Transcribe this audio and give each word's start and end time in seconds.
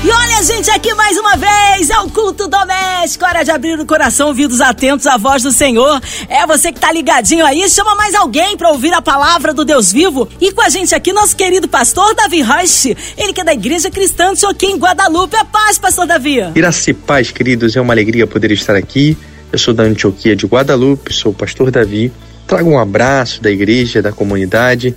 E 0.00 0.10
olha, 0.12 0.44
gente, 0.44 0.70
aqui 0.70 0.94
mais 0.94 1.16
uma 1.16 1.34
vez 1.36 1.90
é 1.90 1.98
o 1.98 2.08
culto 2.08 2.46
doméstico. 2.46 3.24
Hora 3.24 3.42
de 3.42 3.50
abrir 3.50 3.80
o 3.80 3.84
coração, 3.84 4.28
ouvidos 4.28 4.60
atentos 4.60 5.08
à 5.08 5.16
voz 5.16 5.42
do 5.42 5.50
Senhor. 5.50 6.00
É 6.28 6.46
você 6.46 6.70
que 6.70 6.78
tá 6.78 6.92
ligadinho 6.92 7.44
aí, 7.44 7.68
chama 7.68 7.96
mais 7.96 8.14
alguém 8.14 8.56
para 8.56 8.70
ouvir 8.70 8.94
a 8.94 9.02
palavra 9.02 9.52
do 9.52 9.64
Deus 9.64 9.90
vivo. 9.90 10.28
E 10.40 10.52
com 10.52 10.62
a 10.62 10.68
gente 10.68 10.94
aqui, 10.94 11.12
nosso 11.12 11.34
querido 11.34 11.66
pastor 11.66 12.14
Davi 12.14 12.42
Rush. 12.42 12.94
Ele 13.16 13.32
que 13.32 13.40
é 13.40 13.44
da 13.44 13.52
Igreja 13.52 13.90
Cristã 13.90 14.32
de 14.34 14.66
em 14.66 14.76
Guadalupe. 14.76 15.34
A 15.34 15.44
paz, 15.44 15.78
pastor 15.78 16.06
Davi. 16.06 16.42
Graça 16.54 16.90
e 16.90 16.94
paz, 16.94 17.32
queridos. 17.32 17.74
É 17.74 17.80
uma 17.80 17.92
alegria 17.92 18.24
poder 18.24 18.52
estar 18.52 18.76
aqui. 18.76 19.18
Eu 19.50 19.58
sou 19.58 19.74
da 19.74 19.82
Antioquia 19.82 20.36
de 20.36 20.46
Guadalupe, 20.46 21.12
sou 21.12 21.32
o 21.32 21.34
pastor 21.34 21.72
Davi. 21.72 22.12
Trago 22.46 22.70
um 22.70 22.78
abraço 22.78 23.42
da 23.42 23.50
igreja, 23.50 24.00
da 24.00 24.12
comunidade. 24.12 24.94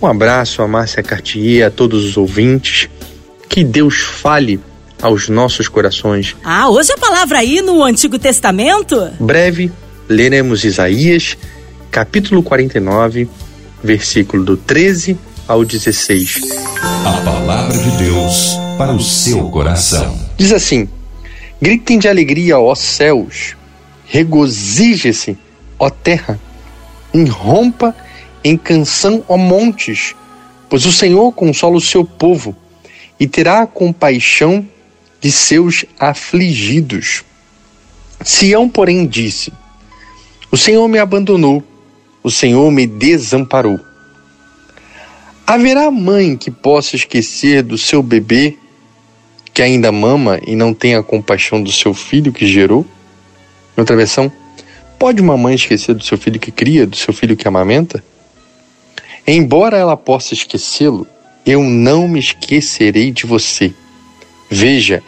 Um 0.00 0.06
abraço 0.06 0.62
a 0.62 0.68
Márcia 0.68 1.02
Cartier, 1.02 1.66
a 1.66 1.70
todos 1.70 2.02
os 2.02 2.16
ouvintes 2.16 2.88
que 3.48 3.64
Deus 3.64 4.00
fale 4.00 4.60
aos 5.00 5.28
nossos 5.28 5.68
corações. 5.68 6.36
Ah, 6.44 6.68
hoje 6.68 6.92
a 6.92 6.98
palavra 6.98 7.38
aí 7.38 7.62
no 7.62 7.82
Antigo 7.82 8.18
Testamento? 8.18 9.10
Breve, 9.18 9.72
leremos 10.08 10.64
Isaías, 10.64 11.36
capítulo 11.90 12.42
49, 12.42 13.28
versículo 13.82 14.44
do 14.44 14.56
13 14.56 15.16
ao 15.46 15.64
16. 15.64 16.40
A 17.04 17.20
palavra 17.24 17.78
de 17.78 17.90
Deus 17.96 18.56
para 18.76 18.92
o 18.92 19.00
seu 19.00 19.48
coração. 19.50 20.18
Diz 20.36 20.52
assim: 20.52 20.88
Gritem 21.60 21.98
de 21.98 22.08
alegria, 22.08 22.58
ó 22.58 22.74
céus, 22.74 23.56
regozije-se, 24.04 25.38
ó 25.78 25.88
terra, 25.90 26.38
irrompa 27.14 27.94
em 28.44 28.56
canção, 28.56 29.24
ó 29.28 29.36
montes, 29.36 30.14
pois 30.68 30.84
o 30.86 30.92
Senhor 30.92 31.32
consola 31.32 31.76
o 31.76 31.80
seu 31.80 32.04
povo 32.04 32.54
e 33.18 33.26
terá 33.26 33.66
compaixão 33.66 34.66
de 35.20 35.32
seus 35.32 35.84
afligidos. 35.98 37.24
Sião, 38.24 38.68
porém, 38.68 39.06
disse: 39.06 39.52
O 40.50 40.56
Senhor 40.56 40.86
me 40.88 40.98
abandonou, 40.98 41.62
o 42.22 42.30
Senhor 42.30 42.70
me 42.70 42.86
desamparou. 42.86 43.80
Haverá 45.46 45.90
mãe 45.90 46.36
que 46.36 46.50
possa 46.50 46.94
esquecer 46.94 47.62
do 47.62 47.78
seu 47.78 48.02
bebê 48.02 48.56
que 49.54 49.62
ainda 49.62 49.90
mama 49.90 50.38
e 50.46 50.54
não 50.54 50.74
tenha 50.74 51.02
compaixão 51.02 51.62
do 51.62 51.72
seu 51.72 51.94
filho 51.94 52.32
que 52.32 52.46
gerou? 52.46 52.86
Outra 53.76 53.96
versão, 53.96 54.30
pode 54.98 55.22
uma 55.22 55.36
mãe 55.36 55.54
esquecer 55.54 55.94
do 55.94 56.04
seu 56.04 56.18
filho 56.18 56.38
que 56.38 56.52
cria, 56.52 56.86
do 56.86 56.96
seu 56.96 57.14
filho 57.14 57.36
que 57.36 57.48
amamenta? 57.48 58.04
Embora 59.26 59.76
ela 59.76 59.96
possa 59.96 60.34
esquecê-lo, 60.34 61.06
eu 61.44 61.62
não 61.62 62.08
me 62.08 62.18
esquecerei 62.18 63.10
de 63.10 63.26
você. 63.26 63.72
Veja, 64.50 65.02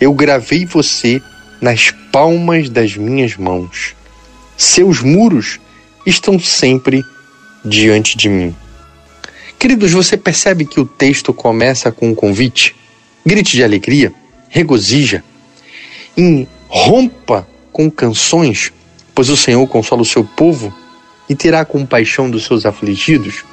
eu 0.00 0.12
gravei 0.12 0.64
você 0.64 1.20
nas 1.60 1.90
palmas 2.12 2.68
das 2.68 2.96
minhas 2.96 3.36
mãos. 3.36 3.94
Seus 4.56 5.00
muros 5.00 5.58
estão 6.06 6.38
sempre 6.38 7.02
diante 7.64 8.16
de 8.16 8.28
mim. 8.28 8.54
Queridos, 9.58 9.92
você 9.92 10.16
percebe 10.16 10.64
que 10.64 10.80
o 10.80 10.86
texto 10.86 11.34
começa 11.34 11.92
com 11.92 12.08
um 12.08 12.14
convite? 12.14 12.74
Grite 13.24 13.52
de 13.52 13.62
alegria, 13.62 14.12
regozija, 14.48 15.22
rompa 16.70 17.46
com 17.72 17.90
canções, 17.90 18.72
pois 19.14 19.28
o 19.28 19.36
Senhor 19.36 19.66
consola 19.66 20.02
o 20.02 20.06
seu 20.06 20.24
povo 20.24 20.74
e 21.28 21.34
terá 21.34 21.64
compaixão 21.64 22.30
dos 22.30 22.44
seus 22.44 22.64
afligidos. 22.64 23.44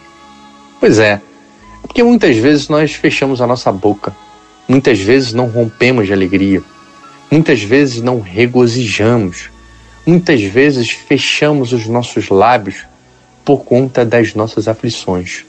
Pois 0.79 0.99
é, 0.99 1.21
porque 1.81 2.03
muitas 2.03 2.37
vezes 2.37 2.67
nós 2.67 2.93
fechamos 2.93 3.41
a 3.41 3.47
nossa 3.47 3.71
boca, 3.71 4.15
muitas 4.67 4.99
vezes 4.99 5.33
não 5.33 5.47
rompemos 5.47 6.07
de 6.07 6.13
alegria, 6.13 6.61
muitas 7.31 7.61
vezes 7.61 8.01
não 8.01 8.19
regozijamos, 8.19 9.49
muitas 10.05 10.41
vezes 10.41 10.89
fechamos 10.89 11.73
os 11.73 11.87
nossos 11.87 12.29
lábios 12.29 12.85
por 13.43 13.63
conta 13.63 14.05
das 14.05 14.33
nossas 14.33 14.67
aflições. 14.67 15.45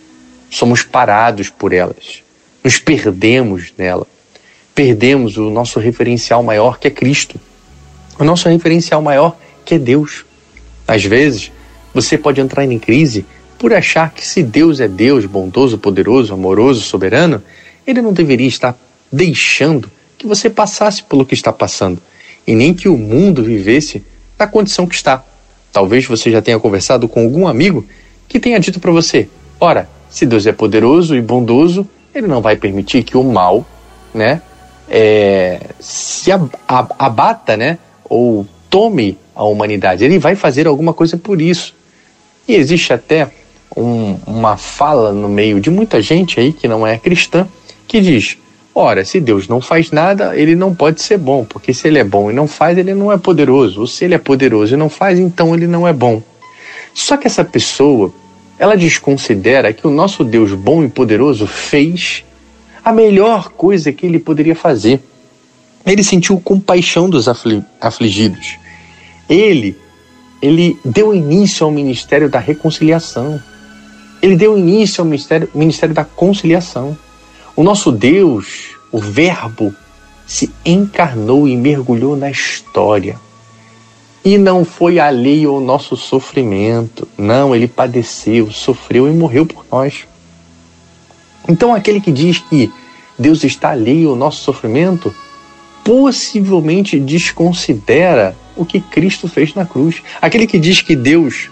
Somos 0.51 0.83
parados 0.83 1.51
por 1.51 1.73
elas, 1.73 2.23
nos 2.63 2.79
perdemos 2.79 3.73
nela, 3.77 4.07
perdemos 4.75 5.37
o 5.37 5.51
nosso 5.51 5.79
referencial 5.79 6.43
maior 6.43 6.79
que 6.79 6.89
é 6.89 6.91
Cristo, 6.91 7.39
o 8.19 8.25
nosso 8.25 8.49
referencial 8.49 9.03
maior 9.03 9.37
que 9.65 9.75
é 9.75 9.79
Deus. 9.79 10.25
Às 10.87 11.05
vezes, 11.05 11.53
você 11.93 12.17
pode 12.17 12.41
entrar 12.41 12.65
em 12.65 12.79
crise 12.79 13.27
por 13.59 13.75
achar 13.75 14.13
que 14.13 14.25
se 14.25 14.43
Deus 14.43 14.81
é 14.81 14.87
Deus, 14.87 15.27
bondoso, 15.27 15.79
poderoso, 15.79 16.33
amoroso, 16.33 16.81
soberano, 16.81 17.43
ele 17.87 18.01
não 18.01 18.13
deveria 18.13 18.47
estar 18.47 18.77
deixando 19.11 19.91
que 20.17 20.27
você 20.27 20.49
passasse 20.49 21.03
pelo 21.03 21.27
que 21.27 21.35
está 21.35 21.53
passando 21.53 22.01
e 22.47 22.55
nem 22.55 22.73
que 22.73 22.89
o 22.89 22.97
mundo 22.97 23.43
vivesse 23.43 24.05
na 24.39 24.47
condição 24.47 24.87
que 24.87 24.95
está. 24.95 25.25
Talvez 25.73 26.07
você 26.07 26.31
já 26.31 26.41
tenha 26.41 26.59
conversado 26.59 27.09
com 27.09 27.21
algum 27.21 27.47
amigo 27.47 27.87
que 28.27 28.39
tenha 28.39 28.59
dito 28.61 28.81
para 28.81 28.93
você: 28.93 29.29
ora, 29.61 29.89
se 30.09 30.25
Deus 30.25 30.47
é 30.47 30.53
poderoso 30.53 31.17
e 31.17 31.21
bondoso, 31.21 31.89
ele 32.15 32.27
não 32.27 32.41
vai 32.41 32.57
permitir 32.57 33.03
que 33.03 33.17
o 33.17 33.25
mal, 33.25 33.67
né, 34.15 34.41
é, 34.89 35.61
se 35.79 36.31
abata, 36.99 37.57
né, 37.57 37.79
ou 38.09 38.47
tome 38.71 39.19
a 39.35 39.45
humanidade. 39.45 40.05
Ele 40.05 40.19
vai 40.19 40.35
fazer 40.35 40.67
alguma 40.67 40.93
coisa 40.93 41.17
por 41.17 41.41
isso. 41.41 41.75
E 42.47 42.55
existe 42.55 42.93
até 42.93 43.31
um, 43.81 44.19
uma 44.27 44.57
fala 44.57 45.13
no 45.13 45.29
meio 45.29 45.61
de 45.61 45.71
muita 45.71 46.01
gente 46.03 46.41
aí 46.41 46.53
que 46.53 46.69
não 46.69 46.87
é 46.87 46.99
cristã 46.99 47.47
que 47.87 48.01
diz: 48.01 48.37
ora, 48.75 49.05
se 49.05 49.21
Deus 49.21 49.49
não 49.49 49.61
faz 49.61 49.91
nada, 49.91 50.37
ele 50.37 50.55
não 50.55 50.75
pode 50.75 51.03
ser 51.03 51.19
bom, 51.19 51.45
porque 51.45 51.75
se 51.75 51.89
ele 51.89 51.99
é 51.99 52.05
bom 52.05 52.31
e 52.31 52.35
não 52.35 52.47
faz, 52.47 52.79
ele 52.79 52.95
não 52.95 53.11
é 53.11 53.17
poderoso. 53.17 53.81
Ou 53.81 53.87
se 53.87 54.05
ele 54.05 54.15
é 54.15 54.19
poderoso 54.19 54.75
e 54.75 54.77
não 54.77 54.89
faz, 54.89 55.19
então 55.19 55.55
ele 55.55 55.67
não 55.67 55.87
é 55.87 55.93
bom. 55.93 56.23
Só 56.95 57.17
que 57.17 57.27
essa 57.27 57.45
pessoa, 57.45 58.13
ela 58.59 58.77
desconsidera 58.77 59.73
que 59.73 59.87
o 59.87 59.91
nosso 59.91 60.25
Deus 60.25 60.53
bom 60.53 60.85
e 60.85 60.89
poderoso 60.89 61.47
fez 61.47 62.25
a 62.85 62.93
melhor 62.93 63.51
coisa 63.51 63.93
que 63.93 64.07
ele 64.07 64.19
poderia 64.19 64.55
fazer. 64.55 65.01
Ele 65.85 66.03
sentiu 66.03 66.41
compaixão 66.41 67.09
dos 67.09 67.29
afli 67.29 67.65
afligidos. 67.81 68.59
Ele, 69.29 69.77
ele 70.41 70.79
deu 70.85 71.15
início 71.15 71.65
ao 71.65 71.73
ministério 71.73 72.29
da 72.29 72.39
reconciliação. 72.39 73.41
Ele 74.21 74.37
deu 74.37 74.59
início 74.59 75.01
ao 75.01 75.07
ministério, 75.07 75.49
ministério 75.55 75.95
da 75.95 76.05
conciliação. 76.05 76.97
O 77.55 77.63
nosso 77.63 77.93
Deus, 77.93 78.77
o 78.91 78.99
Verbo, 78.99 79.75
se 80.27 80.53
encarnou 80.65 81.49
e 81.49 81.57
mergulhou 81.57 82.17
na 82.17 82.31
história. 82.31 83.19
E 84.25 84.37
não 84.37 84.65
foi 84.65 84.99
alheio 84.99 85.51
ao 85.51 85.61
nosso 85.61 85.97
sofrimento. 85.97 87.09
Não, 87.17 87.55
ele 87.55 87.67
padeceu, 87.67 88.51
sofreu 88.51 89.09
e 89.09 89.13
morreu 89.13 89.47
por 89.47 89.65
nós. 89.71 90.07
Então, 91.49 91.73
aquele 91.75 92.01
que 92.01 92.13
diz 92.13 92.39
que 92.39 92.71
Deus 93.19 93.43
está 93.43 93.71
alheio 93.71 94.11
ao 94.11 94.17
nosso 94.17 94.43
sofrimento, 94.43 95.15
possivelmente 95.83 97.01
desconsidera 97.01 98.37
o 98.55 98.67
que 98.67 98.81
Cristo 98.81 99.27
fez 99.27 99.55
na 99.55 99.65
cruz. 99.65 100.03
Aquele 100.21 100.47
que 100.47 100.59
diz 100.59 100.83
que 100.83 100.95
Deus 100.95 101.49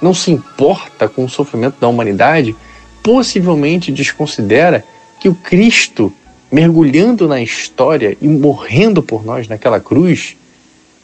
não 0.00 0.14
se 0.14 0.30
importa 0.30 1.08
com 1.08 1.24
o 1.24 1.28
sofrimento 1.28 1.80
da 1.80 1.88
humanidade, 1.88 2.54
possivelmente 3.02 3.92
desconsidera 3.92 4.84
que 5.20 5.28
o 5.28 5.34
Cristo, 5.34 6.12
mergulhando 6.50 7.26
na 7.26 7.40
história 7.40 8.16
e 8.20 8.28
morrendo 8.28 9.02
por 9.02 9.24
nós 9.24 9.48
naquela 9.48 9.80
cruz, 9.80 10.36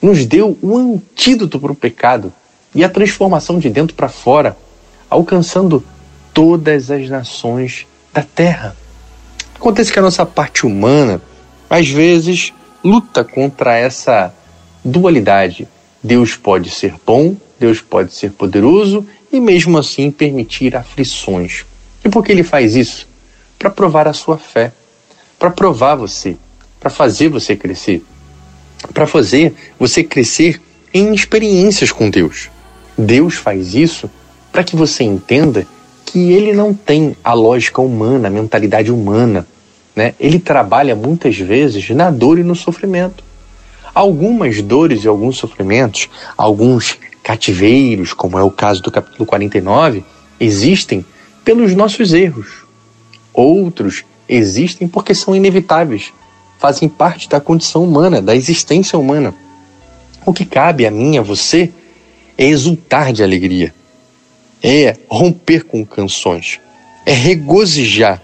nos 0.00 0.25
deu 0.27 0.57
o 0.63 0.77
antídoto 0.77 1.59
para 1.59 1.72
o 1.72 1.74
pecado 1.74 2.33
e 2.74 2.84
a 2.84 2.89
transformação 2.89 3.59
de 3.59 3.71
dentro 3.71 3.95
para 3.95 4.09
fora, 4.09 4.57
alcançando 5.09 5.83
todas 6.33 6.91
as 6.91 7.09
nações 7.09 7.86
da 8.13 8.22
terra. 8.22 8.77
Acontece 9.54 9.92
que 9.92 9.98
a 9.98 10.03
nossa 10.03 10.27
parte 10.27 10.66
humana, 10.66 11.22
às 11.71 11.89
vezes, 11.89 12.53
luta 12.83 13.24
contra 13.24 13.77
essa 13.77 14.34
dualidade. 14.84 15.66
Deus 16.03 16.36
pode 16.36 16.68
ser 16.68 16.95
bom 17.07 17.34
Deus 17.65 17.81
pode 17.81 18.13
ser 18.13 18.31
poderoso 18.33 19.07
e 19.33 19.41
mesmo 19.41 19.78
assim 19.78 20.11
permitir 20.11 20.77
aflições. 20.77 21.65
E 22.05 22.11
por 22.11 22.22
que 22.22 22.31
ele 22.31 22.43
faz 22.43 22.77
isso? 22.77 23.09
Para 23.59 23.71
provar 23.71 24.07
a 24.07 24.13
sua 24.13 24.37
fé, 24.37 24.71
para 25.39 25.51
provar 25.51 25.95
você, 25.95 26.37
para 26.78 26.91
fazer 26.91 27.31
você 27.31 27.57
crescer, 27.57 28.05
para 28.93 29.07
fazer 29.07 29.55
você 29.78 30.05
crescer 30.05 30.61
em 30.93 31.15
experiências 31.15 31.91
com 31.91 32.11
Deus. 32.11 32.51
Deus 32.99 33.37
faz 33.37 33.75
isso 33.75 34.11
para 34.53 34.63
que 34.63 34.77
você 34.77 35.03
entenda 35.03 35.66
que 36.05 36.33
ele 36.33 36.53
não 36.53 36.75
tem 36.75 37.16
a 37.25 37.33
lógica 37.33 37.81
humana, 37.81 38.28
a 38.28 38.31
mentalidade 38.31 38.93
humana. 38.93 39.47
Né? 39.97 40.15
Ele 40.21 40.39
trabalha 40.39 40.95
muitas 40.95 41.39
vezes 41.39 41.89
na 41.91 42.11
dor 42.11 42.39
e 42.39 42.43
no 42.43 42.55
sofrimento. 42.55 43.25
Algumas 43.95 44.61
dores 44.61 45.05
e 45.05 45.09
alguns 45.09 45.39
sofrimentos, 45.39 46.11
alguns 46.37 46.99
cativeiros, 47.24 48.12
como 48.12 48.38
é 48.38 48.42
o 48.42 48.50
caso 48.50 48.82
do 48.82 48.91
capítulo 48.91 49.24
49, 49.24 50.04
existem 50.38 51.04
pelos 51.42 51.74
nossos 51.74 52.12
erros. 52.12 52.65
Outros 53.32 54.04
existem 54.28 54.86
porque 54.86 55.15
são 55.15 55.34
inevitáveis, 55.34 56.12
fazem 56.59 56.88
parte 56.88 57.28
da 57.28 57.41
condição 57.41 57.82
humana, 57.82 58.21
da 58.21 58.36
existência 58.36 58.98
humana. 58.98 59.34
O 60.24 60.32
que 60.32 60.44
cabe 60.44 60.86
a 60.86 60.91
mim, 60.91 61.16
a 61.16 61.22
você, 61.22 61.72
é 62.36 62.47
exultar 62.47 63.12
de 63.12 63.22
alegria, 63.22 63.74
é 64.62 64.97
romper 65.09 65.65
com 65.65 65.84
canções, 65.84 66.60
é 67.06 67.12
regozijar, 67.12 68.20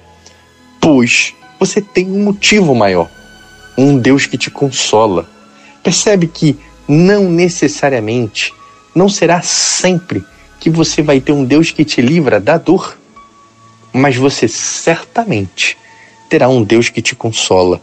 pois 0.81 1.35
você 1.59 1.81
tem 1.81 2.07
um 2.07 2.23
motivo 2.23 2.75
maior, 2.75 3.11
um 3.79 3.99
Deus 3.99 4.27
que 4.27 4.37
te 4.37 4.51
consola. 4.51 5.29
Percebe 5.83 6.27
que 6.27 6.59
não 6.87 7.31
necessariamente, 7.31 8.53
não 8.95 9.09
será 9.09 9.43
sempre 9.43 10.25
que 10.59 10.69
você 10.69 11.03
vai 11.03 11.21
ter 11.21 11.33
um 11.33 11.45
Deus 11.45 11.71
que 11.71 11.85
te 11.85 12.01
livra 12.01 12.39
da 12.39 12.59
dor, 12.59 12.97
mas 13.93 14.17
você 14.17 14.47
certamente 14.47 15.77
terá 16.29 16.49
um 16.49 16.63
Deus 16.63 16.89
que 16.89 17.03
te 17.03 17.15
consola 17.15 17.81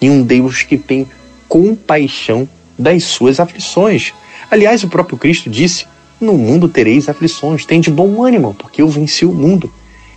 e 0.00 0.10
um 0.10 0.22
Deus 0.22 0.62
que 0.62 0.76
tem 0.76 1.06
compaixão 1.48 2.48
das 2.78 3.04
suas 3.04 3.40
aflições. 3.40 4.12
Aliás, 4.50 4.84
o 4.84 4.88
próprio 4.88 5.16
Cristo 5.16 5.48
disse: 5.48 5.86
No 6.20 6.34
mundo 6.34 6.68
tereis 6.68 7.08
aflições, 7.08 7.64
tem 7.64 7.80
de 7.80 7.90
bom 7.90 8.22
ânimo, 8.22 8.54
porque 8.54 8.82
eu 8.82 8.88
venci 8.88 9.24
o 9.24 9.32
mundo. 9.32 9.72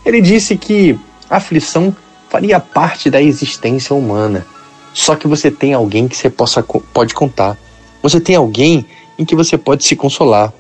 Ele 0.06 0.22
disse 0.22 0.58
que 0.58 0.98
a 1.30 1.38
aflição 1.38 1.96
faria 2.30 2.60
parte 2.60 3.10
da 3.10 3.22
existência 3.22 3.96
humana. 3.96 4.46
Só 4.94 5.16
que 5.16 5.28
você 5.28 5.52
tem 5.52 5.74
alguém 5.74 6.08
que 6.08 6.18
você 6.18 6.30
possa, 6.30 6.64
pode 6.64 7.14
contar. 7.14 7.58
Você 8.02 8.20
tem 8.20 8.36
alguém 8.36 8.86
em 9.19 9.25
que 9.25 9.36
você 9.36 9.57
pode 9.57 9.83
se 9.83 9.98
consolar. 9.98 10.54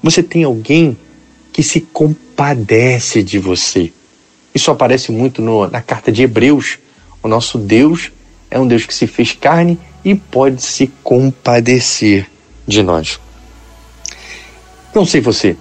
Você 0.00 0.22
tem 0.22 0.44
alguém 0.44 0.96
que 1.52 1.62
se 1.62 1.80
compadece 1.80 3.22
de 3.22 3.40
você. 3.40 3.92
Isso 4.54 4.70
aparece 4.70 5.10
muito 5.10 5.42
no, 5.42 5.68
na 5.68 5.82
carta 5.82 6.12
de 6.12 6.22
Hebreus. 6.22 6.78
O 7.20 7.26
nosso 7.26 7.58
Deus 7.58 8.12
é 8.48 8.58
um 8.58 8.66
Deus 8.68 8.86
que 8.86 8.94
se 8.94 9.08
fez 9.08 9.32
carne 9.32 9.78
e 10.04 10.14
pode 10.14 10.62
se 10.62 10.86
compadecer 11.02 12.30
de 12.66 12.82
nós. 12.82 13.18
Não 14.94 15.04
sei 15.04 15.20
você, 15.20 15.56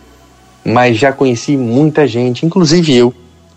mas 0.64 0.98
já 0.98 1.12
conheci 1.12 1.58
muita 1.58 2.06
gente, 2.06 2.46
inclusive 2.46 2.96
eu. 2.96 3.14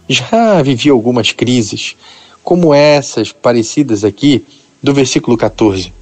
Já 0.08 0.62
vivi 0.62 0.88
algumas 0.88 1.32
crises, 1.32 1.96
como 2.42 2.72
essas 2.72 3.30
parecidas 3.30 4.04
aqui 4.04 4.46
do 4.82 4.94
versículo 4.94 5.36
14. 5.36 5.92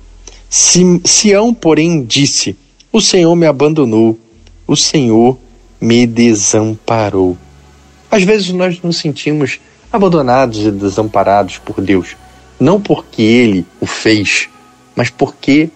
Sião, 0.48 1.52
porém, 1.52 2.04
disse: 2.04 2.56
O 2.94 3.00
Senhor 3.00 3.34
me 3.34 3.44
abandonou, 3.44 4.16
o 4.68 4.76
Senhor 4.76 5.36
me 5.80 6.06
desamparou. 6.06 7.36
Às 8.08 8.22
vezes 8.22 8.52
nós 8.52 8.80
nos 8.82 8.98
sentimos 8.98 9.58
abandonados 9.92 10.64
e 10.64 10.70
desamparados 10.70 11.58
por 11.58 11.80
Deus, 11.80 12.16
não 12.60 12.80
porque 12.80 13.20
Ele 13.20 13.66
o 13.80 13.86
fez, 13.86 14.48
mas 14.94 15.10
porque 15.10 15.70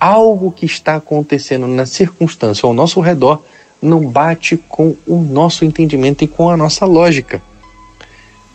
algo 0.00 0.50
que 0.50 0.64
está 0.64 0.94
acontecendo 0.94 1.66
na 1.66 1.84
circunstância 1.84 2.66
ao 2.66 2.72
nosso 2.72 3.00
redor 3.00 3.42
não 3.82 4.08
bate 4.08 4.56
com 4.56 4.96
o 5.06 5.16
nosso 5.18 5.66
entendimento 5.66 6.24
e 6.24 6.26
com 6.26 6.48
a 6.48 6.56
nossa 6.56 6.86
lógica. 6.86 7.42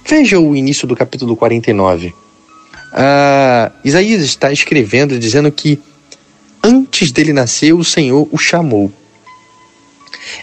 Veja 0.03 0.39
o 0.39 0.55
início 0.55 0.87
do 0.87 0.95
capítulo 0.95 1.37
49. 1.37 2.15
Ah, 2.93 3.71
Isaías 3.85 4.23
está 4.23 4.51
escrevendo 4.51 5.19
dizendo 5.19 5.51
que 5.51 5.79
antes 6.63 7.11
dele 7.11 7.33
nascer, 7.33 7.73
o 7.73 7.83
Senhor 7.83 8.27
o 8.31 8.37
chamou. 8.37 8.91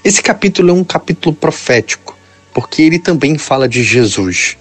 Esse 0.02 0.22
capítulo 0.22 0.70
é 0.70 0.72
um 0.72 0.84
capítulo 0.84 1.34
profético 1.34 2.14
porque 2.54 2.82
ele 2.82 3.00
também 3.00 3.36
fala 3.36 3.68
de 3.68 3.82
Jesus. 3.82 4.56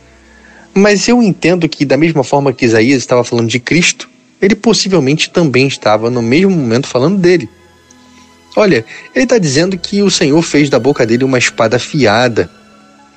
Mas 0.73 1.07
eu 1.07 1.21
entendo 1.21 1.69
que, 1.69 1.85
da 1.85 1.95
mesma 1.95 2.23
forma 2.23 2.51
que 2.51 2.65
Isaías 2.65 2.97
estava 2.97 3.23
falando 3.23 3.47
de 3.47 3.59
Cristo, 3.59 4.09
ele 4.41 4.55
possivelmente 4.55 5.29
também 5.29 5.67
estava 5.67 6.09
no 6.09 6.21
mesmo 6.21 6.49
momento 6.49 6.87
falando 6.87 7.19
dele. 7.19 7.47
Olha, 8.55 8.83
ele 9.13 9.23
está 9.23 9.37
dizendo 9.37 9.77
que 9.77 10.01
o 10.01 10.09
Senhor 10.09 10.41
fez 10.41 10.69
da 10.69 10.79
boca 10.79 11.05
dele 11.05 11.23
uma 11.23 11.37
espada 11.37 11.77
afiada. 11.77 12.49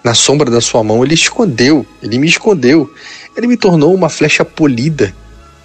Na 0.04 0.14
sombra 0.14 0.50
da 0.50 0.60
sua 0.60 0.84
mão 0.84 1.02
ele 1.02 1.14
escondeu, 1.14 1.84
ele 2.02 2.18
me 2.18 2.28
escondeu. 2.28 2.92
Ele 3.34 3.46
me 3.46 3.56
tornou 3.56 3.94
uma 3.94 4.08
flecha 4.08 4.44
polida, 4.44 5.14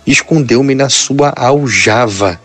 escondeu-me 0.07 0.73
na 0.73 0.89
sua 0.89 1.33
aljava. 1.35 2.39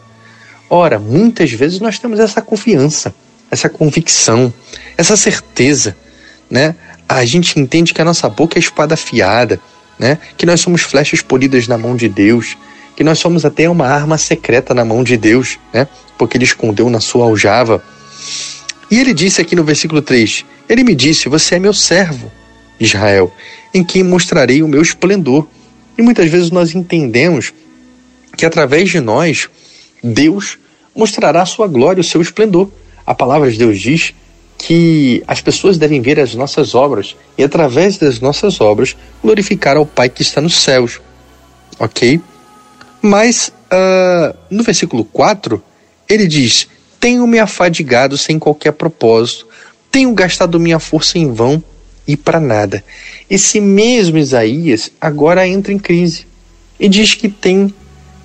Ora, 0.68 0.98
muitas 0.98 1.52
vezes 1.52 1.80
nós 1.80 1.98
temos 1.98 2.18
essa 2.18 2.42
confiança, 2.42 3.14
essa 3.50 3.68
convicção, 3.68 4.52
essa 4.96 5.16
certeza 5.16 5.96
né? 6.50 6.74
A 7.08 7.24
gente 7.24 7.58
entende 7.58 7.92
que 7.92 8.00
a 8.00 8.04
nossa 8.04 8.28
boca 8.28 8.58
é 8.58 8.60
espada 8.60 8.94
afiada, 8.94 9.60
né? 9.98 10.18
Que 10.36 10.46
nós 10.46 10.60
somos 10.60 10.82
flechas 10.82 11.20
polidas 11.20 11.68
na 11.68 11.78
mão 11.78 11.96
de 11.96 12.08
Deus, 12.08 12.56
que 12.96 13.04
nós 13.04 13.18
somos 13.18 13.44
até 13.44 13.68
uma 13.68 13.86
arma 13.86 14.18
secreta 14.18 14.74
na 14.74 14.84
mão 14.84 15.04
de 15.04 15.16
Deus, 15.16 15.58
né? 15.72 15.86
Porque 16.18 16.36
ele 16.36 16.44
escondeu 16.44 16.88
na 16.88 17.00
sua 17.00 17.26
aljava. 17.26 17.82
E 18.90 18.98
ele 18.98 19.12
disse 19.12 19.40
aqui 19.40 19.54
no 19.54 19.64
versículo 19.64 20.00
3: 20.02 20.44
Ele 20.68 20.84
me 20.84 20.94
disse: 20.94 21.28
Você 21.28 21.56
é 21.56 21.58
meu 21.58 21.74
servo, 21.74 22.30
Israel, 22.78 23.32
em 23.72 23.84
quem 23.84 24.02
mostrarei 24.02 24.62
o 24.62 24.68
meu 24.68 24.82
esplendor. 24.82 25.46
E 25.98 26.02
muitas 26.02 26.30
vezes 26.30 26.50
nós 26.50 26.74
entendemos 26.74 27.54
que 28.36 28.44
através 28.44 28.90
de 28.90 29.00
nós, 29.00 29.48
Deus 30.06 30.58
mostrará 30.94 31.42
a 31.42 31.46
sua 31.46 31.66
glória, 31.66 32.00
o 32.00 32.04
seu 32.04 32.20
esplendor. 32.20 32.70
A 33.06 33.14
palavra 33.14 33.50
de 33.50 33.58
Deus 33.58 33.80
diz 33.80 34.14
que 34.58 35.22
as 35.26 35.40
pessoas 35.40 35.76
devem 35.76 36.00
ver 36.00 36.18
as 36.18 36.34
nossas 36.34 36.74
obras 36.74 37.14
e, 37.36 37.44
através 37.44 37.98
das 37.98 38.20
nossas 38.20 38.60
obras, 38.60 38.96
glorificar 39.22 39.76
ao 39.76 39.84
Pai 39.84 40.08
que 40.08 40.22
está 40.22 40.40
nos 40.40 40.56
céus. 40.56 41.00
Ok? 41.78 42.20
Mas 43.02 43.52
uh, 43.70 44.36
no 44.50 44.62
versículo 44.62 45.04
4, 45.04 45.62
ele 46.08 46.26
diz: 46.26 46.66
Tenho 46.98 47.26
me 47.26 47.38
afadigado 47.38 48.16
sem 48.16 48.38
qualquer 48.38 48.72
propósito, 48.72 49.46
tenho 49.90 50.12
gastado 50.12 50.58
minha 50.58 50.78
força 50.78 51.18
em 51.18 51.32
vão 51.32 51.62
e 52.06 52.16
para 52.16 52.40
nada. 52.40 52.82
Esse 53.28 53.60
mesmo 53.60 54.18
Isaías 54.18 54.90
agora 55.00 55.46
entra 55.46 55.72
em 55.72 55.78
crise 55.78 56.26
e 56.78 56.88
diz 56.88 57.14
que 57.14 57.28
tem 57.28 57.72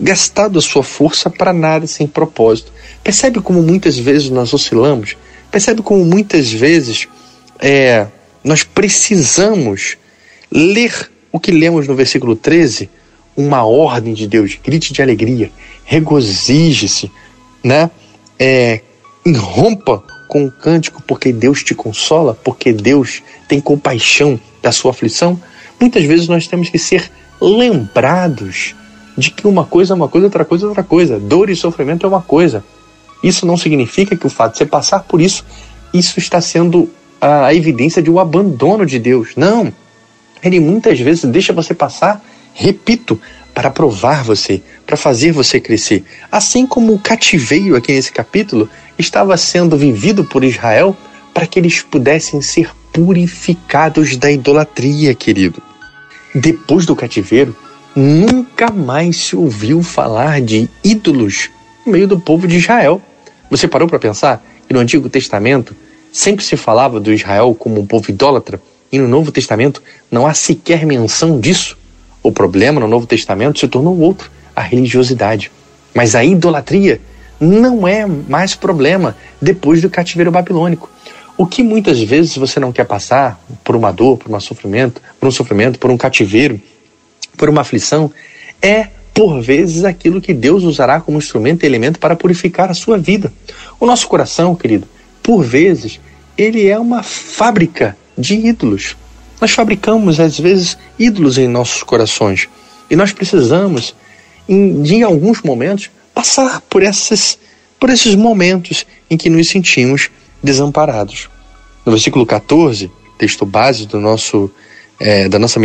gastado 0.02 0.58
a 0.58 0.62
sua 0.62 0.84
força 0.84 1.30
para 1.30 1.54
nada, 1.54 1.86
sem 1.86 2.08
propósito. 2.08 2.74
Percebe 3.04 3.40
como 3.40 3.62
muitas 3.62 3.98
vezes 3.98 4.30
nós 4.30 4.54
oscilamos? 4.54 5.16
Percebe 5.52 5.82
como 5.82 6.04
muitas 6.04 6.52
vezes 6.52 7.08
é, 7.60 8.08
nós 8.44 8.64
precisamos 8.64 9.98
ler 10.52 11.10
o 11.32 11.40
que 11.40 11.52
lemos 11.52 11.88
no 11.88 11.96
versículo 11.96 12.36
13, 12.36 12.90
uma 13.38 13.64
ordem 13.64 14.14
de 14.14 14.28
Deus, 14.28 14.58
grite 14.62 14.92
de 14.92 15.02
alegria, 15.02 15.52
regozije-se, 15.86 17.10
né? 17.64 17.90
É, 18.38 18.82
irrompa 19.26 20.04
com 20.28 20.46
um 20.46 20.50
cântico, 20.50 21.02
porque 21.04 21.32
Deus 21.32 21.64
te 21.64 21.76
consola, 21.76 22.38
porque 22.44 22.74
Deus 22.74 23.22
tem 23.48 23.62
compaixão 23.62 24.40
da 24.62 24.72
sua 24.72 24.92
aflição. 24.92 25.40
Muitas 25.80 26.04
vezes 26.04 26.28
nós 26.28 26.48
temos 26.48 26.70
que 26.70 26.80
ser 26.80 27.12
lembrados 27.40 28.76
de 29.18 29.32
que 29.32 29.48
uma 29.48 29.66
coisa 29.66 29.94
é 29.94 29.96
uma 29.96 30.08
coisa, 30.08 30.28
outra 30.28 30.46
coisa 30.46 30.66
é 30.66 30.68
outra 30.68 30.84
coisa. 30.84 31.20
Dor 31.20 31.50
e 31.50 31.56
sofrimento 31.56 32.06
é 32.06 32.10
uma 32.10 32.22
coisa. 32.22 32.64
Isso 33.24 33.46
não 33.46 33.58
significa 33.58 34.16
que 34.16 34.26
o 34.26 34.30
fato 34.30 34.54
de 34.54 34.60
você 34.60 34.66
passar 34.66 35.02
por 35.02 35.22
isso, 35.22 35.46
isso 35.94 36.18
está 36.20 36.42
sendo 36.42 36.90
a 37.20 37.54
evidência 37.54 38.02
de 38.02 38.10
um 38.10 38.20
abandono 38.20 38.86
de 38.86 38.98
Deus. 38.98 39.30
Não. 39.36 39.72
Ele 40.44 40.60
muitas 40.60 41.00
vezes 41.00 41.24
deixa 41.26 41.54
você 41.54 41.74
passar, 41.74 42.24
repito, 42.54 43.20
para 43.54 43.70
provar 43.70 44.24
você, 44.24 44.62
para 44.88 44.98
fazer 44.98 45.32
você 45.32 45.60
crescer. 45.60 46.04
Assim 46.32 46.66
como 46.66 46.94
o 46.94 47.00
cativeiro 47.00 47.76
aqui 47.76 47.94
nesse 47.94 48.12
capítulo 48.12 48.68
estava 48.98 49.36
sendo 49.38 49.78
vivido 49.78 50.24
por 50.24 50.44
Israel 50.44 50.96
para 51.34 51.46
que 51.46 51.60
eles 51.60 51.82
pudessem 51.82 52.42
ser 52.42 52.72
purificados 52.92 54.18
da 54.18 54.32
idolatria, 54.32 55.14
querido. 55.14 55.62
Depois 56.34 56.86
do 56.86 56.96
cativeiro, 56.96 57.56
nunca 57.96 58.72
mais 58.72 59.18
se 59.18 59.36
ouviu 59.36 59.84
falar 59.84 60.42
de 60.42 60.70
ídolos 60.84 61.50
no 61.86 61.92
meio 61.92 62.08
do 62.08 62.20
povo 62.20 62.48
de 62.48 62.58
Israel. 62.58 63.02
Você 63.50 63.68
parou 63.68 63.88
para 63.88 64.00
pensar 64.00 64.44
que 64.68 64.74
no 64.74 64.80
Antigo 64.80 65.10
Testamento 65.10 65.76
sempre 66.12 66.44
se 66.44 66.56
falava 66.56 67.00
do 67.00 67.14
Israel 67.14 67.56
como 67.58 67.82
um 67.82 67.86
povo 67.86 68.10
idólatra 68.10 68.62
e 68.92 69.00
no 69.00 69.08
Novo 69.08 69.32
Testamento 69.32 69.82
não 70.10 70.26
há 70.28 70.34
sequer 70.34 70.86
menção 70.86 71.40
disso? 71.40 71.78
O 72.24 72.32
problema 72.32 72.80
no 72.80 72.88
Novo 72.88 73.08
Testamento 73.08 73.60
se 73.60 73.68
tornou 73.68 74.00
outro, 74.00 74.30
a 74.56 74.62
religiosidade. 74.62 75.52
Mas 75.94 76.16
a 76.16 76.24
idolatria 76.24 77.02
não 77.40 77.88
é 77.88 78.06
mais 78.06 78.54
problema 78.54 79.16
depois 79.42 79.82
do 79.82 79.90
cativeiro 79.90 80.32
babilônico. 80.32 80.90
O 81.36 81.46
que 81.46 81.64
muitas 81.64 82.00
vezes 82.02 82.38
você 82.38 82.60
não 82.60 82.72
quer 82.72 82.86
passar 82.86 83.42
por 83.64 83.76
uma 83.76 83.92
dor, 83.92 84.18
por 84.18 84.32
um 84.32 84.40
sofrimento, 84.40 85.02
por 85.20 85.28
um 85.28 85.32
sofrimento, 85.32 85.80
por 85.80 85.90
um 85.90 85.98
cativeiro, 85.98 86.62
por 87.38 87.50
uma 87.50 87.62
aflição, 87.62 88.12
é 88.62 88.88
por 89.14 89.42
vezes, 89.42 89.84
aquilo 89.84 90.22
que 90.22 90.34
Deus 90.34 90.64
usará 90.64 91.00
como 91.02 91.18
instrumento 91.18 91.64
e 91.64 91.66
elemento 91.66 92.00
para 92.00 92.16
purificar 92.16 92.72
a 92.72 92.74
sua 92.74 92.98
vida. 92.98 93.32
O 93.80 93.86
nosso 93.86 94.08
coração, 94.08 94.56
querido, 94.56 94.88
por 95.22 95.44
vezes, 95.44 96.00
ele 96.38 96.68
é 96.68 96.80
uma 96.80 97.04
fábrica 97.04 97.98
de 98.18 98.36
ídolos. 98.36 98.96
Nós 99.40 99.52
fabricamos, 99.52 100.20
às 100.20 100.40
vezes, 100.40 100.78
ídolos 100.98 101.38
em 101.38 101.48
nossos 101.48 101.84
corações. 101.84 102.48
E 102.90 102.96
nós 102.96 103.12
precisamos, 103.12 103.96
em, 104.48 104.82
em 104.88 105.04
alguns 105.04 105.42
momentos, 105.42 105.90
passar 106.14 106.62
por, 106.62 106.82
essas, 106.82 107.38
por 107.80 107.90
esses 107.90 108.16
momentos 108.16 108.86
em 109.10 109.18
que 109.18 109.30
nos 109.30 109.50
sentimos 109.50 110.10
desamparados. 110.42 111.30
No 111.86 111.92
versículo 111.92 112.26
14, 112.26 112.92
texto 113.18 113.46
base 113.46 113.86
do 113.86 114.00
nosso, 114.00 114.50
é, 115.02 115.28
da 115.28 115.40
nossa 115.40 115.60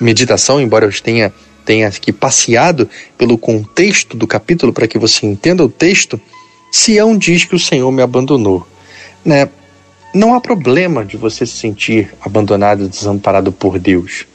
meditação, 0.00 0.60
embora 0.60 0.84
eu 0.84 1.00
tenha, 1.00 1.32
tenha 1.64 1.86
aqui 1.86 2.12
passeado 2.12 2.90
pelo 3.16 3.38
contexto 3.38 4.16
do 4.16 4.26
capítulo 4.26 4.72
para 4.72 4.88
que 4.88 4.98
você 4.98 5.24
entenda 5.24 5.62
o 5.64 5.68
texto, 5.68 6.20
Sião 6.72 7.16
diz 7.16 7.44
que 7.44 7.54
o 7.54 7.60
Senhor 7.60 7.92
me 7.92 8.02
abandonou. 8.02 8.66
Né? 9.24 9.48
Não 10.12 10.34
há 10.34 10.40
problema 10.40 11.04
de 11.04 11.16
você 11.16 11.46
se 11.46 11.56
sentir 11.56 12.12
abandonado, 12.20 12.88
desamparado 12.88 13.52
por 13.52 13.78
Deus. 13.78 14.26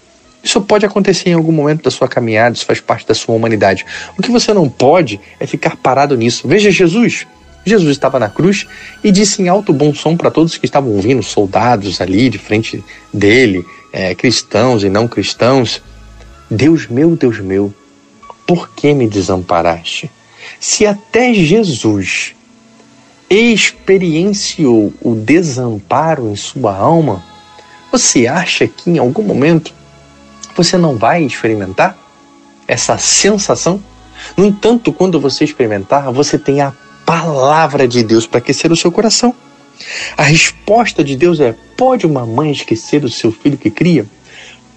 Isso 0.41 0.61
pode 0.61 0.85
acontecer 0.85 1.29
em 1.29 1.33
algum 1.33 1.51
momento 1.51 1.83
da 1.83 1.91
sua 1.91 2.07
caminhada, 2.07 2.55
isso 2.55 2.65
faz 2.65 2.79
parte 2.79 3.05
da 3.05 3.13
sua 3.13 3.35
humanidade. 3.35 3.85
O 4.17 4.21
que 4.21 4.31
você 4.31 4.53
não 4.53 4.69
pode 4.69 5.19
é 5.41 5.45
ficar 5.45 5.75
parado 5.75 6.15
nisso. 6.15 6.47
Veja 6.47 6.71
Jesus. 6.71 7.27
Jesus 7.65 7.91
estava 7.91 8.17
na 8.17 8.29
cruz 8.29 8.65
e 9.03 9.11
disse 9.11 9.41
em 9.41 9.49
alto 9.49 9.73
bom 9.73 9.93
som 9.93 10.15
para 10.15 10.31
todos 10.31 10.57
que 10.57 10.65
estavam 10.65 10.91
ouvindo, 10.91 11.21
soldados 11.21 11.99
ali 11.99 12.29
de 12.29 12.37
frente 12.37 12.81
dele, 13.13 13.65
é, 13.97 14.13
cristãos 14.13 14.83
e 14.83 14.89
não 14.89 15.07
cristãos: 15.07 15.81
Deus 16.51 16.85
meu, 16.85 17.15
Deus 17.15 17.39
meu, 17.39 17.73
por 18.45 18.69
que 18.69 18.93
me 18.93 19.07
desamparaste? 19.07 20.11
Se 20.59 20.85
até 20.85 21.33
Jesus 21.33 22.35
experienciou 23.27 24.93
o 25.01 25.15
desamparo 25.15 26.29
em 26.29 26.35
sua 26.35 26.77
alma, 26.77 27.23
você 27.91 28.27
acha 28.27 28.67
que 28.67 28.91
em 28.91 28.99
algum 28.99 29.23
momento 29.23 29.73
você 30.55 30.77
não 30.77 30.95
vai 30.95 31.23
experimentar 31.23 31.97
essa 32.67 32.99
sensação? 32.99 33.81
No 34.37 34.45
entanto, 34.45 34.93
quando 34.93 35.19
você 35.19 35.43
experimentar, 35.43 36.11
você 36.11 36.37
tem 36.37 36.61
a 36.61 36.71
palavra 37.03 37.87
de 37.87 38.03
Deus 38.03 38.27
para 38.27 38.37
aquecer 38.37 38.71
o 38.71 38.75
seu 38.75 38.91
coração. 38.91 39.33
A 40.15 40.23
resposta 40.23 41.03
de 41.03 41.15
Deus 41.15 41.39
é: 41.39 41.55
pode 41.75 42.05
uma 42.05 42.25
mãe 42.25 42.51
esquecer 42.51 43.01
do 43.01 43.09
seu 43.09 43.31
filho 43.31 43.57
que 43.57 43.69
cria? 43.69 44.05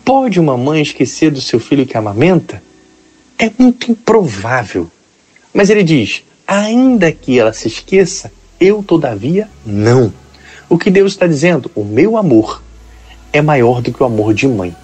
Pode 0.05 0.41
uma 0.41 0.57
mãe 0.57 0.83
esquecer 0.83 1.31
do 1.31 1.41
seu 1.41 1.61
filho 1.61 1.87
que 1.87 1.97
amamenta? 1.97 2.63
É 3.39 3.51
muito 3.59 3.91
improvável. 3.91 4.91
Mas 5.53 5.71
ele 5.71 5.83
diz: 5.83 6.23
ainda 6.47 7.11
que 7.13 7.39
ela 7.39 7.53
se 7.53 7.69
esqueça, 7.69 8.33
eu 8.59 8.83
todavia 8.83 9.49
não. 9.65 10.13
O 10.69 10.79
que 10.79 10.91
Deus 10.91 11.13
está 11.13 11.27
dizendo? 11.27 11.71
O 11.75 11.85
meu 11.85 12.17
amor 12.17 12.63
é 13.33 13.41
maior 13.41 13.81
do 13.81 13.93
que 13.93 14.03
o 14.03 14.07
amor 14.07 14.35
de 14.35 14.47
mãe. 14.47 14.75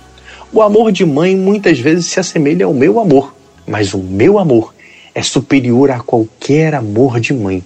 O 0.52 0.62
amor 0.62 0.90
de 0.92 1.04
mãe 1.04 1.36
muitas 1.36 1.78
vezes 1.78 2.06
se 2.06 2.18
assemelha 2.18 2.66
ao 2.66 2.72
meu 2.72 2.98
amor, 2.98 3.34
mas 3.66 3.92
o 3.92 3.98
meu 3.98 4.38
amor 4.38 4.74
é 5.14 5.22
superior 5.22 5.90
a 5.90 6.00
qualquer 6.00 6.74
amor 6.74 7.20
de 7.20 7.34
mãe. 7.34 7.62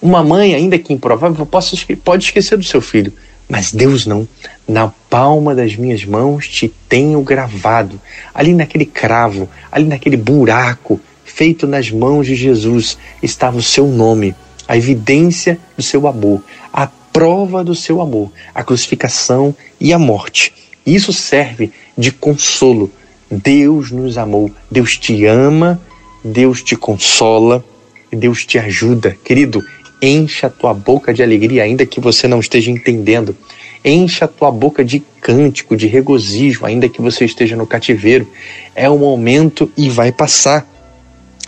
Uma 0.00 0.22
mãe, 0.22 0.54
ainda 0.54 0.78
que 0.78 0.92
improvável, 0.92 1.46
pode 1.46 2.24
esquecer 2.24 2.56
do 2.56 2.64
seu 2.64 2.80
filho, 2.80 3.12
mas 3.48 3.72
Deus 3.72 4.06
não. 4.06 4.26
Na 4.66 4.88
palma 5.08 5.54
das 5.54 5.76
minhas 5.76 6.04
mãos 6.04 6.48
te 6.48 6.72
tenho 6.88 7.20
gravado, 7.22 8.00
ali 8.32 8.54
naquele 8.54 8.86
cravo, 8.86 9.48
ali 9.70 9.84
naquele 9.84 10.16
buraco 10.16 11.00
feito 11.30 11.66
nas 11.66 11.90
mãos 11.90 12.26
de 12.26 12.34
Jesus, 12.34 12.98
estava 13.22 13.56
o 13.56 13.62
seu 13.62 13.86
nome, 13.86 14.34
a 14.68 14.76
evidência 14.76 15.58
do 15.76 15.82
seu 15.82 16.06
amor, 16.06 16.42
a 16.72 16.86
prova 16.86 17.64
do 17.64 17.74
seu 17.74 18.00
amor, 18.00 18.30
a 18.54 18.62
crucificação 18.62 19.54
e 19.80 19.92
a 19.92 19.98
morte. 19.98 20.52
Isso 20.84 21.12
serve 21.12 21.72
de 21.96 22.12
consolo. 22.12 22.90
Deus 23.30 23.90
nos 23.90 24.18
amou, 24.18 24.50
Deus 24.70 24.98
te 24.98 25.24
ama, 25.24 25.80
Deus 26.22 26.62
te 26.62 26.76
consola, 26.76 27.64
Deus 28.12 28.44
te 28.44 28.58
ajuda. 28.58 29.16
Querido, 29.24 29.64
encha 30.00 30.46
a 30.46 30.50
tua 30.50 30.74
boca 30.74 31.12
de 31.12 31.22
alegria, 31.22 31.62
ainda 31.62 31.84
que 31.86 32.00
você 32.00 32.26
não 32.26 32.40
esteja 32.40 32.70
entendendo. 32.70 33.36
Encha 33.84 34.26
a 34.26 34.28
tua 34.28 34.50
boca 34.50 34.84
de 34.84 35.00
cântico, 35.20 35.76
de 35.76 35.86
regozijo, 35.86 36.66
ainda 36.66 36.88
que 36.88 37.00
você 37.00 37.24
esteja 37.24 37.56
no 37.56 37.66
cativeiro. 37.66 38.28
É 38.74 38.88
o 38.88 38.98
momento 38.98 39.70
e 39.76 39.88
vai 39.88 40.12
passar. 40.12 40.66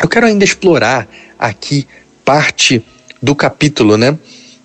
Eu 0.01 0.09
quero 0.09 0.27
ainda 0.27 0.45
explorar 0.45 1.09
aqui 1.39 1.87
parte 2.25 2.83
do 3.21 3.35
capítulo, 3.35 3.97
né? 3.97 4.19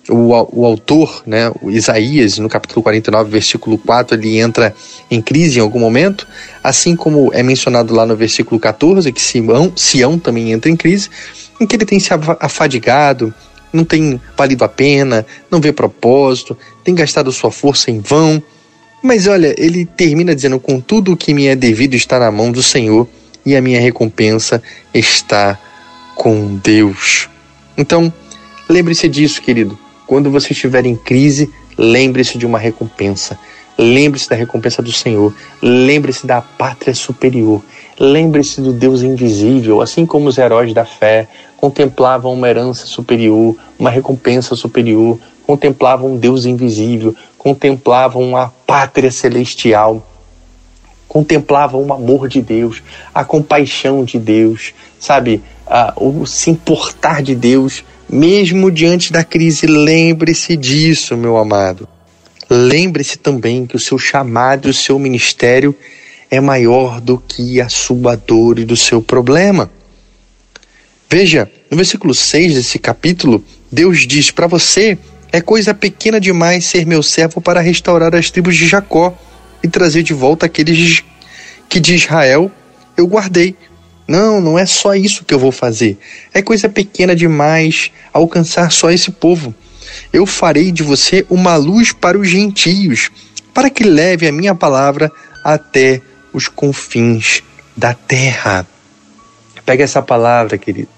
o, 0.08 0.60
o 0.60 0.64
autor, 0.64 1.22
né, 1.26 1.52
o 1.60 1.70
Isaías, 1.70 2.38
no 2.38 2.48
capítulo 2.48 2.82
49, 2.82 3.30
versículo 3.30 3.78
4, 3.78 4.16
ele 4.16 4.38
entra 4.38 4.74
em 5.10 5.20
crise 5.20 5.58
em 5.58 5.62
algum 5.62 5.78
momento, 5.78 6.26
assim 6.62 6.96
como 6.96 7.30
é 7.34 7.42
mencionado 7.42 7.94
lá 7.94 8.06
no 8.06 8.16
versículo 8.16 8.58
14, 8.58 9.12
que 9.12 9.20
Sião, 9.20 9.72
Sião 9.76 10.18
também 10.18 10.52
entra 10.52 10.70
em 10.70 10.76
crise, 10.76 11.10
em 11.60 11.66
que 11.66 11.76
ele 11.76 11.84
tem 11.84 12.00
se 12.00 12.10
afadigado, 12.40 13.34
não 13.72 13.84
tem 13.84 14.20
valido 14.36 14.64
a 14.64 14.68
pena, 14.68 15.26
não 15.50 15.60
vê 15.60 15.72
propósito, 15.72 16.56
tem 16.84 16.94
gastado 16.94 17.32
sua 17.32 17.50
força 17.50 17.90
em 17.90 18.00
vão. 18.00 18.42
Mas 19.02 19.26
olha, 19.26 19.54
ele 19.58 19.84
termina 19.84 20.34
dizendo: 20.34 20.58
Com 20.58 20.80
tudo 20.80 21.12
o 21.12 21.16
que 21.16 21.34
me 21.34 21.46
é 21.46 21.54
devido 21.54 21.94
está 21.94 22.18
na 22.18 22.30
mão 22.30 22.50
do 22.50 22.62
Senhor, 22.62 23.08
e 23.44 23.56
a 23.56 23.60
minha 23.60 23.80
recompensa 23.80 24.62
está 24.92 25.58
com 26.14 26.56
Deus. 26.56 27.28
Então, 27.76 28.12
lembre-se 28.68 29.08
disso, 29.08 29.40
querido. 29.40 29.78
Quando 30.06 30.30
você 30.30 30.52
estiver 30.52 30.84
em 30.84 30.96
crise, 30.96 31.50
lembre-se 31.76 32.36
de 32.36 32.44
uma 32.44 32.58
recompensa. 32.58 33.38
Lembre-se 33.78 34.28
da 34.28 34.34
recompensa 34.34 34.82
do 34.82 34.90
Senhor. 34.90 35.32
Lembre-se 35.62 36.26
da 36.26 36.42
pátria 36.42 36.94
superior. 36.94 37.62
Lembre-se 38.00 38.60
do 38.60 38.72
Deus 38.72 39.02
invisível, 39.02 39.80
assim 39.80 40.04
como 40.04 40.28
os 40.28 40.36
heróis 40.36 40.74
da 40.74 40.84
fé 40.84 41.28
contemplavam 41.58 42.32
uma 42.32 42.48
herança 42.48 42.86
superior, 42.86 43.56
uma 43.78 43.90
recompensa 43.90 44.56
superior, 44.56 45.18
contemplavam 45.46 46.12
um 46.12 46.16
Deus 46.16 46.46
invisível, 46.46 47.14
contemplavam 47.36 48.36
a 48.36 48.48
pátria 48.48 49.10
celestial, 49.10 50.06
contemplavam 51.06 51.84
o 51.84 51.92
amor 51.92 52.28
de 52.28 52.40
Deus, 52.40 52.82
a 53.14 53.24
compaixão 53.24 54.04
de 54.04 54.18
Deus, 54.18 54.72
sabe, 54.98 55.42
o 55.96 56.24
se 56.24 56.50
importar 56.50 57.22
de 57.22 57.34
Deus 57.34 57.84
mesmo 58.08 58.70
diante 58.70 59.12
da 59.12 59.22
crise, 59.22 59.66
lembre-se 59.66 60.56
disso, 60.56 61.14
meu 61.14 61.36
amado. 61.36 61.86
Lembre-se 62.48 63.18
também 63.18 63.66
que 63.66 63.76
o 63.76 63.78
seu 63.78 63.98
chamado 63.98 64.66
e 64.66 64.70
o 64.70 64.74
seu 64.74 64.98
ministério 64.98 65.74
é 66.30 66.40
maior 66.40 67.02
do 67.02 67.18
que 67.18 67.60
a 67.60 67.68
sua 67.68 68.16
dor 68.16 68.58
e 68.58 68.64
do 68.64 68.76
seu 68.76 69.02
problema. 69.02 69.70
Veja, 71.10 71.50
no 71.70 71.76
versículo 71.76 72.12
6 72.12 72.54
desse 72.54 72.78
capítulo, 72.78 73.42
Deus 73.72 74.06
diz: 74.06 74.30
Para 74.30 74.46
você 74.46 74.98
é 75.32 75.40
coisa 75.40 75.72
pequena 75.72 76.20
demais 76.20 76.66
ser 76.66 76.84
meu 76.84 77.02
servo 77.02 77.40
para 77.40 77.62
restaurar 77.62 78.14
as 78.14 78.30
tribos 78.30 78.56
de 78.56 78.66
Jacó 78.66 79.16
e 79.62 79.68
trazer 79.68 80.02
de 80.02 80.12
volta 80.12 80.44
aqueles 80.44 81.02
que 81.66 81.80
de 81.80 81.94
Israel 81.94 82.50
eu 82.94 83.06
guardei. 83.06 83.56
Não, 84.06 84.40
não 84.40 84.58
é 84.58 84.66
só 84.66 84.94
isso 84.94 85.24
que 85.24 85.32
eu 85.32 85.38
vou 85.38 85.52
fazer. 85.52 85.98
É 86.32 86.42
coisa 86.42 86.68
pequena 86.68 87.16
demais 87.16 87.90
alcançar 88.12 88.70
só 88.70 88.90
esse 88.90 89.10
povo. 89.10 89.54
Eu 90.12 90.26
farei 90.26 90.70
de 90.70 90.82
você 90.82 91.24
uma 91.30 91.56
luz 91.56 91.90
para 91.90 92.18
os 92.18 92.28
gentios, 92.28 93.10
para 93.54 93.70
que 93.70 93.82
leve 93.82 94.26
a 94.26 94.32
minha 94.32 94.54
palavra 94.54 95.10
até 95.42 96.02
os 96.34 96.48
confins 96.48 97.42
da 97.74 97.94
terra. 97.94 98.66
Pega 99.64 99.84
essa 99.84 100.00
palavra, 100.00 100.56
querido. 100.56 100.97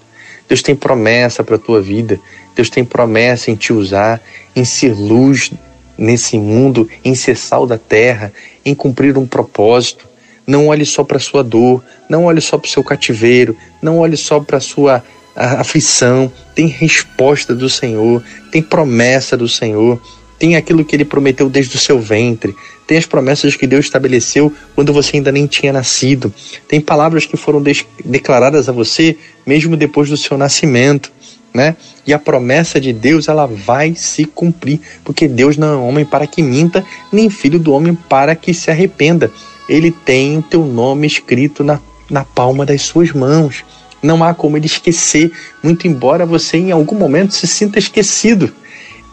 Deus 0.51 0.61
tem 0.61 0.75
promessa 0.75 1.45
para 1.45 1.55
a 1.55 1.57
tua 1.57 1.81
vida. 1.81 2.19
Deus 2.53 2.69
tem 2.69 2.83
promessa 2.83 3.49
em 3.49 3.55
te 3.55 3.71
usar, 3.71 4.21
em 4.53 4.65
ser 4.65 4.93
luz 4.93 5.49
nesse 5.97 6.37
mundo, 6.37 6.89
em 7.05 7.15
ser 7.15 7.37
sal 7.37 7.65
da 7.65 7.77
terra, 7.77 8.33
em 8.65 8.75
cumprir 8.75 9.17
um 9.17 9.25
propósito. 9.25 10.09
Não 10.45 10.67
olhe 10.67 10.85
só 10.85 11.05
para 11.05 11.15
a 11.15 11.21
sua 11.21 11.41
dor, 11.41 11.81
não 12.09 12.25
olhe 12.25 12.41
só 12.41 12.57
para 12.57 12.67
o 12.67 12.69
seu 12.69 12.83
cativeiro, 12.83 13.55
não 13.81 13.99
olhe 13.99 14.17
só 14.17 14.41
para 14.41 14.57
a 14.57 14.59
sua 14.59 15.01
aflição. 15.33 16.29
Tem 16.53 16.67
resposta 16.67 17.55
do 17.55 17.69
Senhor, 17.69 18.21
tem 18.51 18.61
promessa 18.61 19.37
do 19.37 19.47
Senhor, 19.47 20.01
tem 20.41 20.55
aquilo 20.55 20.83
que 20.83 20.95
ele 20.95 21.05
prometeu 21.05 21.47
desde 21.47 21.75
o 21.75 21.79
seu 21.79 22.01
ventre, 22.01 22.55
tem 22.87 22.97
as 22.97 23.05
promessas 23.05 23.55
que 23.55 23.67
Deus 23.67 23.85
estabeleceu 23.85 24.51
quando 24.73 24.91
você 24.91 25.17
ainda 25.17 25.31
nem 25.31 25.45
tinha 25.45 25.71
nascido, 25.71 26.33
tem 26.67 26.81
palavras 26.81 27.27
que 27.27 27.37
foram 27.37 27.61
declaradas 28.03 28.67
a 28.67 28.71
você 28.71 29.15
mesmo 29.45 29.77
depois 29.77 30.09
do 30.09 30.17
seu 30.17 30.39
nascimento. 30.39 31.11
Né? 31.53 31.75
E 32.07 32.13
a 32.13 32.17
promessa 32.17 32.79
de 32.79 32.93
Deus 32.93 33.27
ela 33.27 33.45
vai 33.45 33.93
se 33.93 34.23
cumprir, 34.23 34.79
porque 35.03 35.27
Deus 35.27 35.57
não 35.57 35.73
é 35.73 35.75
homem 35.75 36.05
para 36.05 36.25
que 36.25 36.41
minta, 36.41 36.83
nem 37.11 37.29
filho 37.29 37.59
do 37.59 37.73
homem 37.73 37.93
para 37.93 38.33
que 38.35 38.53
se 38.53 38.71
arrependa 38.71 39.29
ele 39.69 39.91
tem 39.91 40.37
o 40.37 40.41
teu 40.41 40.65
nome 40.65 41.07
escrito 41.07 41.63
na, 41.63 41.79
na 42.09 42.25
palma 42.25 42.65
das 42.65 42.81
suas 42.81 43.11
mãos. 43.11 43.63
Não 44.01 44.23
há 44.23 44.33
como 44.33 44.57
ele 44.57 44.65
esquecer, 44.65 45.31
muito 45.63 45.87
embora 45.87 46.25
você 46.25 46.57
em 46.57 46.71
algum 46.71 46.97
momento 46.97 47.33
se 47.33 47.47
sinta 47.47 47.77
esquecido. 47.77 48.51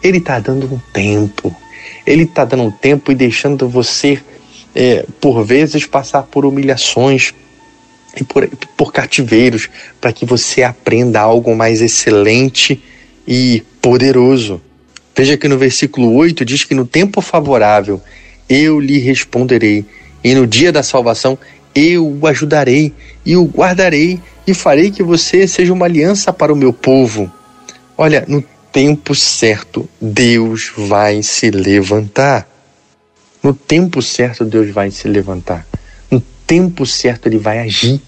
Ele 0.03 0.17
está 0.17 0.39
dando 0.39 0.73
um 0.73 0.79
tempo. 0.93 1.55
Ele 2.05 2.23
está 2.23 2.45
dando 2.45 2.63
um 2.63 2.71
tempo 2.71 3.11
e 3.11 3.15
deixando 3.15 3.67
você, 3.67 4.19
é, 4.75 5.05
por 5.19 5.43
vezes, 5.43 5.85
passar 5.85 6.23
por 6.23 6.45
humilhações 6.45 7.33
e 8.15 8.23
por, 8.23 8.47
por 8.75 8.91
cativeiros, 8.91 9.69
para 9.99 10.11
que 10.11 10.25
você 10.25 10.63
aprenda 10.63 11.19
algo 11.19 11.55
mais 11.55 11.81
excelente 11.81 12.81
e 13.27 13.63
poderoso. 13.81 14.61
Veja 15.15 15.37
que 15.37 15.47
no 15.47 15.57
versículo 15.57 16.13
8 16.15 16.45
diz 16.45 16.63
que 16.63 16.73
no 16.73 16.85
tempo 16.85 17.21
favorável 17.21 18.01
eu 18.49 18.79
lhe 18.79 18.97
responderei, 18.99 19.85
e 20.23 20.33
no 20.33 20.47
dia 20.47 20.71
da 20.71 20.81
salvação 20.81 21.37
eu 21.75 22.17
o 22.19 22.25
ajudarei 22.25 22.93
e 23.25 23.37
o 23.37 23.45
guardarei 23.45 24.19
e 24.47 24.53
farei 24.53 24.89
que 24.89 25.03
você 25.03 25.47
seja 25.47 25.71
uma 25.71 25.85
aliança 25.85 26.33
para 26.33 26.51
o 26.51 26.55
meu 26.55 26.73
povo. 26.73 27.31
Olha, 27.97 28.25
no 28.27 28.43
tempo 28.71 29.15
certo, 29.15 29.89
Deus 29.99 30.71
vai 30.75 31.21
se 31.23 31.49
levantar. 31.49 32.47
No 33.41 33.53
tempo 33.53 34.01
certo, 34.01 34.45
Deus 34.45 34.69
vai 34.71 34.91
se 34.91 35.07
levantar. 35.07 35.65
No 36.09 36.21
tempo 36.45 36.85
certo, 36.85 37.27
Ele 37.27 37.37
vai 37.37 37.59
agir. 37.59 38.01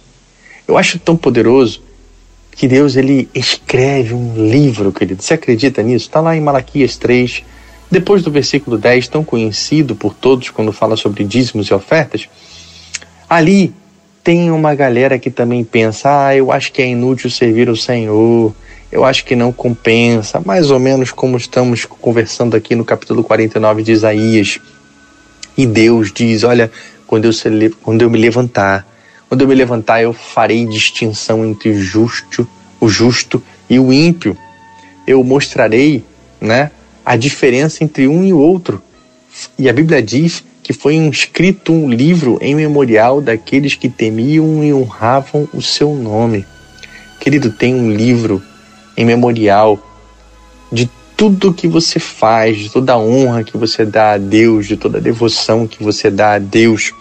Eu 0.68 0.77
acho 0.77 1.00
tão 1.00 1.18
poderoso 1.18 1.82
que 2.51 2.68
Deus 2.68 2.96
ele 2.96 3.30
escreve 3.34 4.13
um 4.13 4.50
livro, 4.50 4.91
querido. 4.91 5.24
Você 5.24 5.34
acredita 5.34 5.82
nisso? 5.82 6.08
Está 6.08 6.20
lá 6.20 6.36
em 6.36 6.41
Malaquias 6.41 6.98
3, 6.98 7.44
depois 7.89 8.24
do 8.24 8.30
versículo 8.30 8.77
10, 8.77 9.08
tão 9.08 9.24
conhecido 9.24 9.96
por 9.96 10.13
todos 10.13 10.50
quando 10.50 10.72
fala 10.72 10.96
sobre 10.96 11.24
dízimos 11.24 11.68
e 11.68 11.74
ofertas. 11.74 12.30
Ali 13.30 13.74
tem 14.24 14.51
uma 14.51 14.75
galera 14.75 15.18
que 15.18 15.32
também 15.32 15.63
pensa: 15.63 16.27
ah, 16.27 16.36
eu 16.36 16.51
acho 16.51 16.72
que 16.72 16.82
é 16.82 16.88
inútil 16.88 17.30
servir 17.30 17.70
o 17.70 17.75
Senhor, 17.75 18.53
eu 18.91 19.05
acho 19.05 19.24
que 19.24 19.36
não 19.36 19.53
compensa, 19.53 20.41
mais 20.45 20.69
ou 20.69 20.79
menos 20.79 21.12
como 21.12 21.38
estamos 21.38 21.86
conversando 21.86 22.57
aqui 22.57 22.75
no 22.75 22.83
capítulo 22.83 23.24
49 23.24 23.83
de 23.83 23.91
Isaías. 23.93 24.60
E 25.57 25.65
Deus 25.65 26.12
diz: 26.12 26.43
olha, 26.43 26.69
quando 27.07 27.25
eu, 27.25 27.31
quando 27.81 28.01
eu 28.01 28.10
me 28.10 28.19
levantar, 28.19 28.86
quando 29.29 29.41
eu 29.41 29.48
me 29.48 29.55
levantar, 29.55 30.01
eu 30.01 30.12
farei 30.12 30.65
distinção 30.65 31.45
entre 31.45 31.74
justo, 31.74 32.45
o 32.81 32.89
justo 32.89 33.41
e 33.69 33.79
o 33.79 33.93
ímpio. 33.93 34.38
Eu 35.07 35.24
mostrarei, 35.24 36.03
né, 36.39 36.69
a 37.05 37.15
diferença 37.15 37.83
entre 37.83 38.07
um 38.07 38.25
e 38.25 38.33
o 38.33 38.39
outro. 38.39 38.81
E 39.57 39.69
a 39.69 39.74
Bíblia 39.74 40.01
diz 40.01 40.43
que 40.62 40.74
foi 40.74 40.95
escrito 41.07 41.71
um 41.71 41.89
livro 41.89 42.38
em 42.41 42.53
memorial 42.53 43.21
daqueles 43.21 43.74
que 43.74 43.89
temiam 43.89 44.63
e 44.63 44.74
honravam 44.74 45.48
o 45.53 45.62
seu 45.62 45.95
nome. 45.95 46.45
Querido, 47.19 47.51
tem 47.51 47.74
um 47.74 47.91
livro 47.91 48.43
em 48.95 49.05
memorial 49.05 49.79
de 50.71 50.89
tudo 51.15 51.53
que 51.53 51.67
você 51.67 52.00
faz, 52.00 52.57
de 52.57 52.71
toda 52.71 52.93
a 52.93 52.98
honra 52.98 53.43
que 53.43 53.57
você 53.57 53.86
dá 53.86 54.13
a 54.13 54.17
Deus, 54.17 54.67
de 54.67 54.75
toda 54.75 54.98
a 54.98 55.01
devoção 55.01 55.67
que 55.67 55.83
você 55.83 56.10
dá 56.10 56.33
a 56.33 56.39
Deus, 56.39 56.93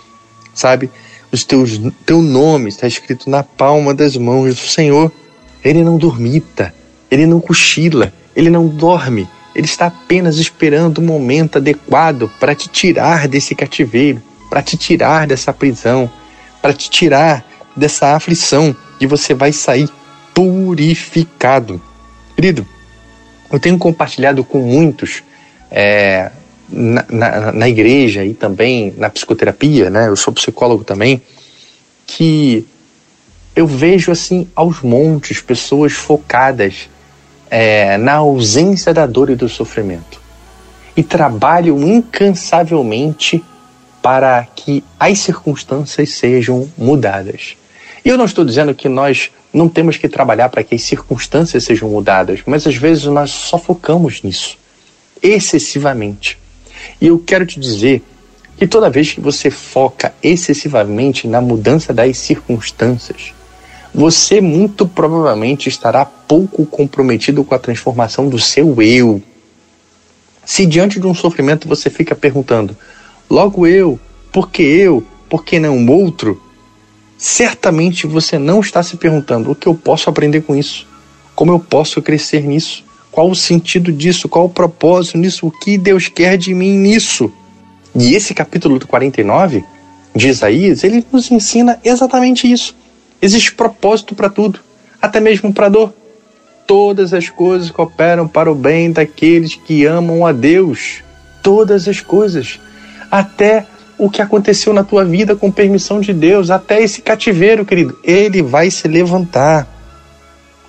sabe? 0.52 0.90
Os 1.32 1.44
teus, 1.44 1.80
teu 2.04 2.20
nome 2.20 2.68
está 2.68 2.86
escrito 2.86 3.30
na 3.30 3.42
palma 3.42 3.94
das 3.94 4.16
mãos 4.16 4.54
do 4.56 4.60
Senhor. 4.60 5.10
Ele 5.64 5.84
não 5.84 5.96
dormita, 5.96 6.74
ele 7.10 7.24
não 7.24 7.40
cochila, 7.40 8.12
ele 8.34 8.50
não 8.50 8.66
dorme, 8.66 9.28
ele 9.54 9.66
está 9.66 9.86
apenas 9.86 10.38
esperando 10.38 10.98
o 10.98 11.02
momento 11.02 11.56
adequado 11.56 12.30
para 12.40 12.54
te 12.54 12.68
tirar 12.68 13.28
desse 13.28 13.54
cativeiro, 13.54 14.22
para 14.48 14.62
te 14.62 14.76
tirar 14.76 15.26
dessa 15.26 15.52
prisão, 15.52 16.10
para 16.60 16.72
te 16.72 16.90
tirar 16.90 17.44
dessa 17.76 18.14
aflição 18.16 18.74
e 19.00 19.06
você 19.06 19.32
vai 19.32 19.52
sair 19.52 19.88
purificado. 20.40 21.78
Querido, 22.34 22.66
eu 23.52 23.60
tenho 23.60 23.76
compartilhado 23.76 24.42
com 24.42 24.60
muitos 24.60 25.22
é, 25.70 26.30
na, 26.66 27.04
na, 27.10 27.52
na, 27.52 27.68
igreja 27.68 28.24
e 28.24 28.32
também 28.32 28.94
na 28.96 29.10
psicoterapia, 29.10 29.90
né? 29.90 30.08
Eu 30.08 30.16
sou 30.16 30.32
psicólogo 30.32 30.82
também, 30.82 31.20
que 32.06 32.66
eu 33.54 33.66
vejo 33.66 34.10
assim 34.10 34.48
aos 34.56 34.80
montes 34.80 35.42
pessoas 35.42 35.92
focadas 35.92 36.88
é, 37.50 37.98
na 37.98 38.14
ausência 38.14 38.94
da 38.94 39.04
dor 39.04 39.28
e 39.28 39.36
do 39.36 39.48
sofrimento. 39.48 40.22
E 40.96 41.02
trabalham 41.02 41.78
incansavelmente 41.86 43.44
para 44.00 44.46
que 44.56 44.82
as 44.98 45.18
circunstâncias 45.18 46.14
sejam 46.14 46.66
mudadas. 46.78 47.59
E 48.04 48.08
eu 48.08 48.16
não 48.16 48.24
estou 48.24 48.44
dizendo 48.44 48.74
que 48.74 48.88
nós 48.88 49.30
não 49.52 49.68
temos 49.68 49.96
que 49.96 50.08
trabalhar 50.08 50.48
para 50.48 50.62
que 50.62 50.74
as 50.74 50.82
circunstâncias 50.82 51.64
sejam 51.64 51.88
mudadas, 51.88 52.40
mas 52.46 52.66
às 52.66 52.76
vezes 52.76 53.04
nós 53.04 53.30
só 53.30 53.58
focamos 53.58 54.22
nisso 54.22 54.58
excessivamente. 55.22 56.38
E 57.00 57.06
eu 57.06 57.18
quero 57.18 57.44
te 57.44 57.60
dizer 57.60 58.02
que 58.56 58.66
toda 58.66 58.90
vez 58.90 59.12
que 59.12 59.20
você 59.20 59.50
foca 59.50 60.14
excessivamente 60.22 61.26
na 61.26 61.40
mudança 61.40 61.92
das 61.92 62.18
circunstâncias, 62.18 63.32
você 63.92 64.40
muito 64.40 64.86
provavelmente 64.86 65.68
estará 65.68 66.04
pouco 66.04 66.64
comprometido 66.64 67.42
com 67.42 67.54
a 67.54 67.58
transformação 67.58 68.28
do 68.28 68.38
seu 68.38 68.80
eu. 68.80 69.22
Se 70.44 70.64
diante 70.66 71.00
de 71.00 71.06
um 71.06 71.14
sofrimento 71.14 71.68
você 71.68 71.90
fica 71.90 72.14
perguntando, 72.14 72.76
logo 73.28 73.66
eu, 73.66 73.98
por 74.32 74.50
que 74.50 74.62
eu, 74.62 75.04
por 75.28 75.44
que 75.44 75.58
não 75.58 75.86
outro? 75.88 76.40
Certamente 77.20 78.06
você 78.06 78.38
não 78.38 78.60
está 78.60 78.82
se 78.82 78.96
perguntando 78.96 79.50
o 79.50 79.54
que 79.54 79.66
eu 79.66 79.74
posso 79.74 80.08
aprender 80.08 80.40
com 80.40 80.56
isso, 80.56 80.86
como 81.34 81.52
eu 81.52 81.58
posso 81.58 82.00
crescer 82.00 82.42
nisso, 82.42 82.82
qual 83.12 83.28
o 83.30 83.34
sentido 83.34 83.92
disso, 83.92 84.26
qual 84.26 84.46
o 84.46 84.50
propósito 84.50 85.18
nisso, 85.18 85.46
o 85.46 85.50
que 85.50 85.76
Deus 85.76 86.08
quer 86.08 86.38
de 86.38 86.54
mim 86.54 86.78
nisso. 86.78 87.30
E 87.94 88.14
esse 88.14 88.32
capítulo 88.32 88.80
49 88.86 89.62
de 90.16 90.28
Isaías, 90.28 90.82
ele 90.82 91.04
nos 91.12 91.30
ensina 91.30 91.78
exatamente 91.84 92.50
isso. 92.50 92.74
Existe 93.20 93.52
propósito 93.52 94.14
para 94.14 94.30
tudo, 94.30 94.58
até 95.00 95.20
mesmo 95.20 95.52
para 95.52 95.68
dor. 95.68 95.92
Todas 96.66 97.12
as 97.12 97.28
coisas 97.28 97.70
cooperam 97.70 98.26
para 98.26 98.50
o 98.50 98.54
bem 98.54 98.90
daqueles 98.90 99.56
que 99.56 99.84
amam 99.84 100.24
a 100.24 100.32
Deus. 100.32 101.02
Todas 101.42 101.86
as 101.86 102.00
coisas. 102.00 102.58
Até 103.10 103.66
o 104.00 104.08
que 104.08 104.22
aconteceu 104.22 104.72
na 104.72 104.82
tua 104.82 105.04
vida 105.04 105.36
com 105.36 105.52
permissão 105.52 106.00
de 106.00 106.14
Deus, 106.14 106.50
até 106.50 106.82
esse 106.82 107.02
cativeiro, 107.02 107.66
querido, 107.66 107.98
ele 108.02 108.40
vai 108.40 108.70
se 108.70 108.88
levantar. 108.88 109.68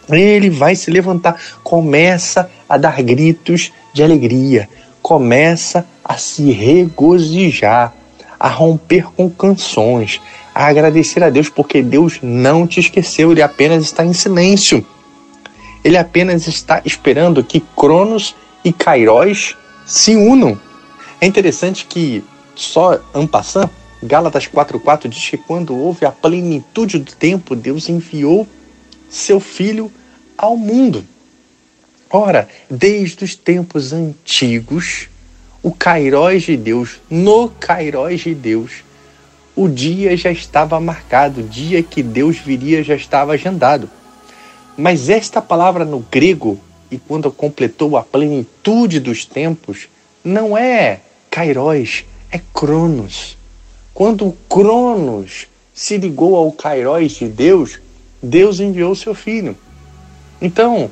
Ele 0.10 0.50
vai 0.50 0.76
se 0.76 0.92
levantar. 0.92 1.40
Começa 1.64 2.52
a 2.68 2.78
dar 2.78 3.02
gritos 3.02 3.72
de 3.94 4.04
alegria. 4.04 4.68
Começa 5.02 5.86
a 6.04 6.18
se 6.18 6.52
regozijar, 6.52 7.94
a 8.38 8.50
romper 8.50 9.06
com 9.16 9.30
canções, 9.30 10.20
a 10.54 10.68
agradecer 10.68 11.24
a 11.24 11.30
Deus, 11.30 11.48
porque 11.48 11.82
Deus 11.82 12.20
não 12.22 12.68
te 12.68 12.82
esqueceu, 12.82 13.32
ele 13.32 13.42
apenas 13.42 13.86
está 13.86 14.04
em 14.04 14.12
silêncio. 14.12 14.86
Ele 15.86 15.98
apenas 15.98 16.48
está 16.48 16.82
esperando 16.84 17.42
que 17.46 17.64
Cronos 17.78 18.36
e 18.62 18.74
Kairos 18.74 19.56
se 19.86 20.18
unam. 20.18 20.60
É 21.22 21.26
interessante 21.26 21.86
que 21.86 22.26
só 22.64 23.00
Ampassan, 23.14 23.70
Gálatas 24.04 24.48
4:4 24.48 25.08
diz 25.08 25.30
que 25.30 25.38
quando 25.38 25.76
houve 25.76 26.06
a 26.06 26.12
plenitude 26.12 27.00
do 27.00 27.12
tempo, 27.14 27.56
Deus 27.56 27.88
enviou 27.88 28.48
seu 29.10 29.40
filho 29.40 29.92
ao 30.38 30.58
mundo. 30.58 31.06
Ora, 32.10 32.50
desde 32.70 33.24
os 33.24 33.36
tempos 33.36 33.94
antigos, 33.94 35.08
o 35.62 35.72
Kairos 35.72 36.44
de 36.44 36.58
Deus, 36.58 37.00
no 37.10 37.48
Kairos 37.48 38.22
de 38.22 38.34
Deus, 38.34 38.72
o 39.56 39.68
dia 39.68 40.18
já 40.18 40.32
estava 40.32 40.80
marcado, 40.80 41.42
o 41.42 41.44
dia 41.44 41.84
que 41.84 42.02
Deus 42.02 42.38
viria 42.38 42.84
já 42.84 42.96
estava 42.96 43.34
agendado. 43.34 43.90
Mas 44.76 45.10
esta 45.10 45.42
palavra 45.42 45.86
no 45.86 46.00
grego, 46.00 46.60
e 46.90 46.98
quando 46.98 47.32
completou 47.32 47.96
a 47.96 48.04
plenitude 48.04 49.00
dos 49.00 49.26
tempos, 49.26 49.88
não 50.24 50.58
é 50.58 51.02
Kairos, 51.30 52.04
é 52.32 52.40
Cronos. 52.54 53.38
Quando 53.94 54.36
Cronos 54.48 55.48
se 55.74 55.98
ligou 55.98 56.36
ao 56.36 56.52
Kairos 56.52 57.14
de 57.14 57.28
Deus, 57.28 57.80
Deus 58.22 58.60
enviou 58.60 58.96
seu 58.96 59.14
filho. 59.14 59.58
Então, 60.42 60.90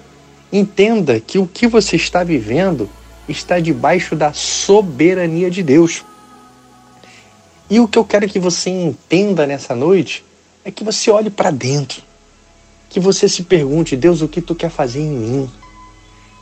entenda 0.52 1.20
que 1.20 1.40
o 1.40 1.48
que 1.48 1.68
você 1.68 1.96
está 1.96 2.24
vivendo 2.24 2.90
está 3.28 3.60
debaixo 3.60 4.16
da 4.16 4.34
soberania 4.34 5.50
de 5.50 5.64
Deus. 5.64 6.04
E 7.70 7.80
o 7.80 7.88
que 7.88 7.98
eu 7.98 8.04
quero 8.04 8.28
que 8.28 8.40
você 8.40 8.70
entenda 8.70 9.46
nessa 9.46 9.76
noite 9.76 10.26
é 10.66 10.72
que 10.72 10.84
você 10.84 11.12
olhe 11.12 11.30
para 11.30 11.52
dentro. 11.52 12.02
Que 12.90 13.00
você 13.00 13.30
se 13.30 13.44
pergunte: 13.44 13.96
Deus, 13.96 14.22
o 14.22 14.28
que 14.28 14.42
tu 14.42 14.56
quer 14.56 14.72
fazer 14.72 15.02
em 15.02 15.10
mim? 15.10 15.52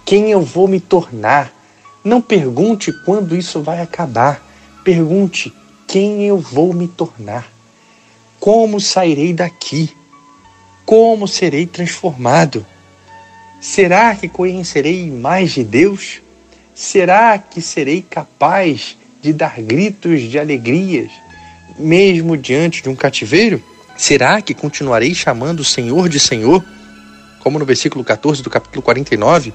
Quem 0.06 0.32
eu 0.32 0.42
vou 0.42 0.68
me 0.68 0.80
tornar? 0.80 1.54
Não 2.02 2.22
pergunte 2.22 2.94
quando 3.04 3.36
isso 3.36 3.62
vai 3.62 3.82
acabar. 3.82 4.47
Pergunte 4.88 5.54
quem 5.86 6.24
eu 6.24 6.38
vou 6.38 6.72
me 6.72 6.88
tornar. 6.88 7.52
Como 8.40 8.80
sairei 8.80 9.34
daqui? 9.34 9.92
Como 10.86 11.28
serei 11.28 11.66
transformado? 11.66 12.66
Será 13.60 14.16
que 14.16 14.30
conhecerei 14.30 15.12
mais 15.12 15.52
de 15.52 15.66
Deus? 15.66 16.22
Será 16.74 17.38
que 17.38 17.62
serei 17.62 18.02
capaz 18.02 18.98
de 19.22 19.34
dar 19.34 19.60
gritos 19.62 20.22
de 20.22 20.40
alegrias, 20.40 21.12
mesmo 21.78 22.38
diante 22.38 22.82
de 22.82 22.88
um 22.88 22.96
cativeiro? 22.96 23.62
Será 23.98 24.42
que 24.42 24.54
continuarei 24.54 25.14
chamando 25.14 25.60
o 25.60 25.66
Senhor 25.66 26.08
de 26.08 26.18
Senhor? 26.18 26.64
Como 27.42 27.60
no 27.60 27.66
versículo 27.66 28.06
14 28.06 28.42
do 28.42 28.50
capítulo 28.50 28.82
49, 28.82 29.54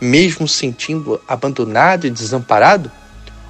mesmo 0.00 0.48
sentindo 0.48 1.20
abandonado 1.28 2.08
e 2.08 2.10
desamparado? 2.10 2.90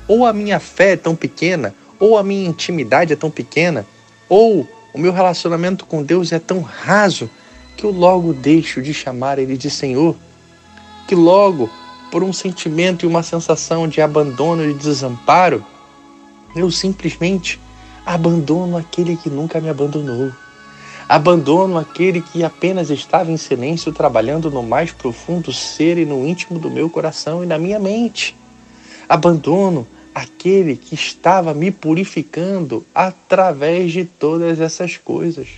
Ou 0.06 0.26
a 0.26 0.32
minha 0.32 0.60
fé 0.60 0.92
é 0.92 0.96
tão 0.96 1.14
pequena, 1.14 1.74
ou 1.98 2.18
a 2.18 2.22
minha 2.22 2.48
intimidade 2.48 3.12
é 3.12 3.16
tão 3.16 3.30
pequena, 3.30 3.86
ou 4.28 4.68
o 4.92 4.98
meu 4.98 5.12
relacionamento 5.12 5.86
com 5.86 6.02
Deus 6.02 6.32
é 6.32 6.38
tão 6.38 6.60
raso 6.60 7.28
que 7.76 7.84
eu 7.84 7.90
logo 7.90 8.32
deixo 8.32 8.80
de 8.80 8.94
chamar 8.94 9.38
Ele 9.38 9.56
de 9.56 9.70
Senhor, 9.70 10.14
que 11.08 11.14
logo, 11.14 11.68
por 12.10 12.22
um 12.22 12.32
sentimento 12.32 13.04
e 13.04 13.08
uma 13.08 13.22
sensação 13.22 13.88
de 13.88 14.00
abandono 14.00 14.64
e 14.68 14.74
desamparo, 14.74 15.64
eu 16.54 16.70
simplesmente 16.70 17.60
abandono 18.06 18.76
aquele 18.76 19.16
que 19.16 19.28
nunca 19.28 19.60
me 19.60 19.68
abandonou. 19.68 20.30
Abandono 21.08 21.76
aquele 21.76 22.20
que 22.20 22.42
apenas 22.44 22.90
estava 22.90 23.30
em 23.30 23.36
silêncio 23.36 23.92
trabalhando 23.92 24.50
no 24.50 24.62
mais 24.62 24.92
profundo 24.92 25.52
ser 25.52 25.98
e 25.98 26.06
no 26.06 26.26
íntimo 26.26 26.58
do 26.58 26.70
meu 26.70 26.88
coração 26.88 27.42
e 27.42 27.46
na 27.46 27.58
minha 27.58 27.78
mente. 27.78 28.36
Abandono 29.08 29.86
aquele 30.14 30.76
que 30.76 30.94
estava 30.94 31.52
me 31.52 31.70
purificando 31.70 32.86
através 32.94 33.92
de 33.92 34.04
todas 34.04 34.60
essas 34.60 34.96
coisas. 34.96 35.48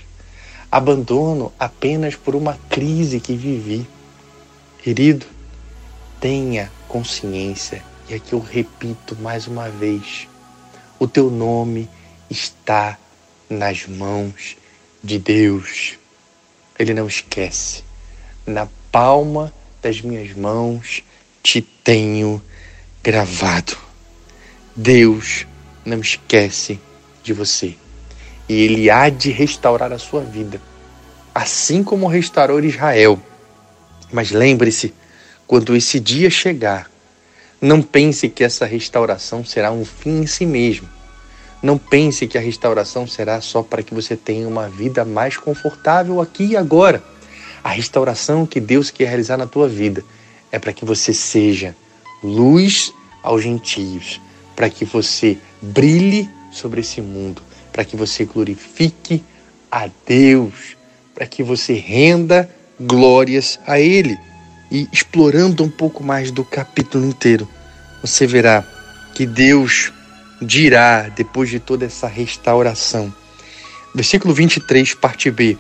Abandono 0.70 1.52
apenas 1.59 2.16
por 2.16 2.35
uma 2.35 2.59
crise 2.68 3.20
que 3.20 3.37
vivi. 3.37 3.87
Querido, 4.82 5.26
tenha 6.20 6.70
consciência, 6.88 7.85
e 8.09 8.14
aqui 8.14 8.32
eu 8.32 8.40
repito 8.40 9.16
mais 9.20 9.46
uma 9.46 9.68
vez: 9.68 10.26
o 10.98 11.06
teu 11.06 11.30
nome 11.30 11.88
está 12.30 12.98
nas 13.48 13.87
mãos 13.87 14.56
de 15.02 15.18
Deus. 15.18 15.98
Ele 16.78 16.94
não 16.94 17.06
esquece. 17.06 17.85
Na 18.46 18.68
palma 18.90 19.52
das 19.82 20.00
minhas 20.00 20.35
mãos 20.35 21.02
te 21.42 21.61
tenho 21.61 22.42
gravado. 23.07 23.77
Deus 24.75 25.47
não 25.85 26.01
esquece 26.01 26.81
de 27.23 27.33
você. 27.33 27.77
E 28.49 28.61
ele 28.62 28.90
há 28.90 29.09
de 29.09 29.31
restaurar 29.31 29.92
a 29.92 29.99
sua 29.99 30.23
vida, 30.23 30.61
assim 31.33 31.85
como 31.85 32.09
restaurou 32.09 32.59
Israel. 32.64 33.16
Mas 34.11 34.33
lembre-se, 34.33 34.92
quando 35.47 35.77
esse 35.77 36.01
dia 36.01 36.29
chegar, 36.29 36.90
não 37.61 37.81
pense 37.81 38.29
que 38.29 38.42
essa 38.42 38.66
restauração 38.66 39.45
será 39.45 39.71
um 39.71 39.85
fim 39.85 40.23
em 40.23 40.27
si 40.27 40.45
mesmo. 40.45 40.88
Não 41.62 41.79
pense 41.79 42.27
que 42.27 42.37
a 42.37 42.40
restauração 42.40 43.07
será 43.07 43.40
só 43.40 43.62
para 43.62 43.85
que 43.85 43.95
você 43.95 44.16
tenha 44.16 44.49
uma 44.49 44.69
vida 44.69 45.05
mais 45.05 45.37
confortável 45.37 46.21
aqui 46.21 46.45
e 46.45 46.57
agora. 46.57 47.05
A 47.62 47.69
restauração 47.69 48.45
que 48.45 48.59
Deus 48.59 48.90
quer 48.90 49.07
realizar 49.07 49.37
na 49.37 49.47
tua 49.47 49.69
vida 49.69 50.05
é 50.51 50.59
para 50.59 50.73
que 50.73 50.85
você 50.85 51.14
seja 51.14 51.73
luz 52.23 52.92
aos 53.27 53.43
gentios, 53.43 54.21
para 54.55 54.71
que 54.71 54.85
você 54.85 55.37
brilhe 55.61 56.31
sobre 56.53 56.81
esse 56.81 57.03
mundo, 57.03 57.43
para 57.73 57.85
que 57.85 57.97
você 57.97 58.25
glorifique 58.25 59.23
a 59.71 59.91
Deus, 60.07 60.77
para 61.12 61.27
que 61.27 61.43
você 61.43 61.73
renda 61.75 62.49
glórias 62.79 63.59
a 63.67 63.81
Ele. 63.81 64.17
E 64.71 64.89
explorando 64.93 65.65
um 65.65 65.69
pouco 65.69 66.05
mais 66.05 66.31
do 66.31 66.45
capítulo 66.45 67.05
inteiro, 67.05 67.49
você 68.01 68.27
verá 68.27 68.65
que 69.15 69.27
Deus 69.27 69.93
dirá, 70.41 71.09
depois 71.09 71.51
de 71.51 71.59
toda 71.59 71.85
essa 71.85 72.07
restauração. 72.07 73.12
Versículo 73.95 74.33
23, 74.33 74.95
parte 74.95 75.31
B. 75.31 75.59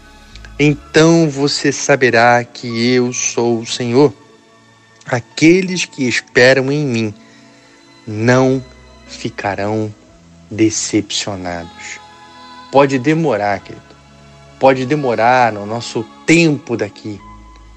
Então 0.58 1.28
você 1.28 1.72
saberá 1.72 2.44
que 2.44 2.66
eu 2.94 3.12
sou 3.12 3.60
o 3.60 3.66
Senhor. 3.66 4.12
Aqueles 5.04 5.84
que 5.84 6.06
esperam 6.08 6.70
em 6.70 6.84
mim 6.84 7.14
não 8.06 8.64
ficarão 9.06 9.92
decepcionados. 10.50 11.98
Pode 12.70 12.98
demorar, 12.98 13.60
querido. 13.60 13.84
Pode 14.58 14.86
demorar 14.86 15.52
no 15.52 15.66
nosso 15.66 16.04
tempo 16.24 16.76
daqui. 16.76 17.20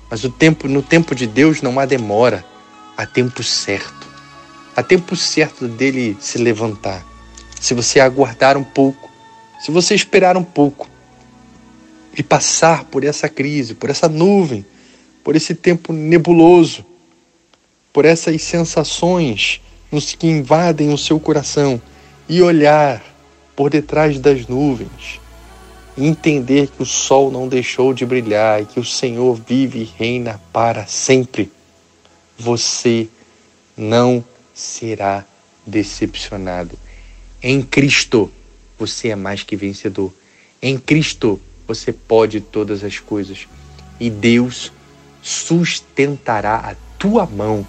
Mas 0.10 0.24
o 0.24 0.30
tempo, 0.30 0.68
no 0.68 0.82
tempo 0.82 1.14
de 1.14 1.28
Deus 1.28 1.62
não 1.62 1.80
há 1.80 1.86
demora, 1.86 2.46
há 2.96 3.06
tempo 3.06 3.44
certo. 3.44 4.08
Há 4.76 4.84
tempo 4.84 5.16
certo 5.16 5.68
dele 5.68 6.18
se 6.20 6.38
levantar. 6.38 7.06
Se 7.60 7.74
você 7.74 8.00
aguardar 8.00 8.58
um 8.58 8.64
pouco, 8.64 9.10
se 9.60 9.72
você 9.72 9.94
esperar 9.94 10.38
um 10.38 10.44
pouco 10.44 10.88
e 12.18 12.24
passar 12.24 12.86
por 12.86 13.04
essa 13.04 13.28
crise, 13.28 13.76
por 13.76 13.90
essa 13.90 14.08
nuvem, 14.08 14.66
por 15.24 15.36
esse 15.36 15.54
tempo 15.54 15.92
nebuloso, 15.92 16.86
por 17.92 18.06
essas 18.06 18.42
sensações 18.42 19.62
nos 19.92 20.14
que 20.14 20.28
invadem 20.28 20.94
o 20.94 20.98
seu 20.98 21.20
coração 21.20 21.82
e 22.28 22.42
olhar 22.42 23.04
por 23.56 23.70
detrás 23.70 24.20
das 24.20 24.48
nuvens 24.48 25.20
e 25.98 26.08
entender 26.08 26.68
que 26.68 26.82
o 26.82 26.86
sol 26.86 27.30
não 27.30 27.48
deixou 27.48 27.94
de 27.94 28.06
brilhar 28.06 28.62
e 28.62 28.66
que 28.66 28.80
o 28.80 28.86
Senhor 28.86 29.36
vive 29.36 29.80
e 29.80 29.84
reina 29.98 30.40
para 30.54 30.86
sempre, 30.86 31.52
você 32.38 33.08
não 33.76 34.24
será 34.54 35.26
decepcionado. 35.66 36.78
Em 37.42 37.62
Cristo 37.62 38.32
você 38.78 39.10
é 39.10 39.16
mais 39.16 39.44
que 39.44 39.56
vencedor. 39.56 40.14
Em 40.62 40.78
Cristo 40.78 41.40
você 41.68 41.92
pode 41.92 42.40
todas 42.40 42.84
as 42.84 43.00
coisas 43.00 43.48
e 44.00 44.10
Deus 44.10 44.72
sustentará 45.22 46.56
a 46.56 46.76
tua 46.98 47.26
mão 47.26 47.68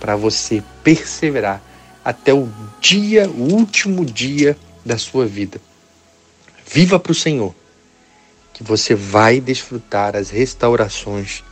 para 0.00 0.16
você 0.16 0.62
perseverar 0.82 1.62
até 2.04 2.32
o 2.32 2.48
dia, 2.80 3.28
o 3.28 3.52
último 3.54 4.04
dia 4.04 4.56
da 4.84 4.96
sua 4.96 5.26
vida. 5.26 5.60
Viva 6.66 6.98
para 6.98 7.12
o 7.12 7.14
Senhor, 7.14 7.54
que 8.52 8.62
você 8.62 8.94
vai 8.94 9.40
desfrutar 9.40 10.16
as 10.16 10.30
restaurações 10.30 11.42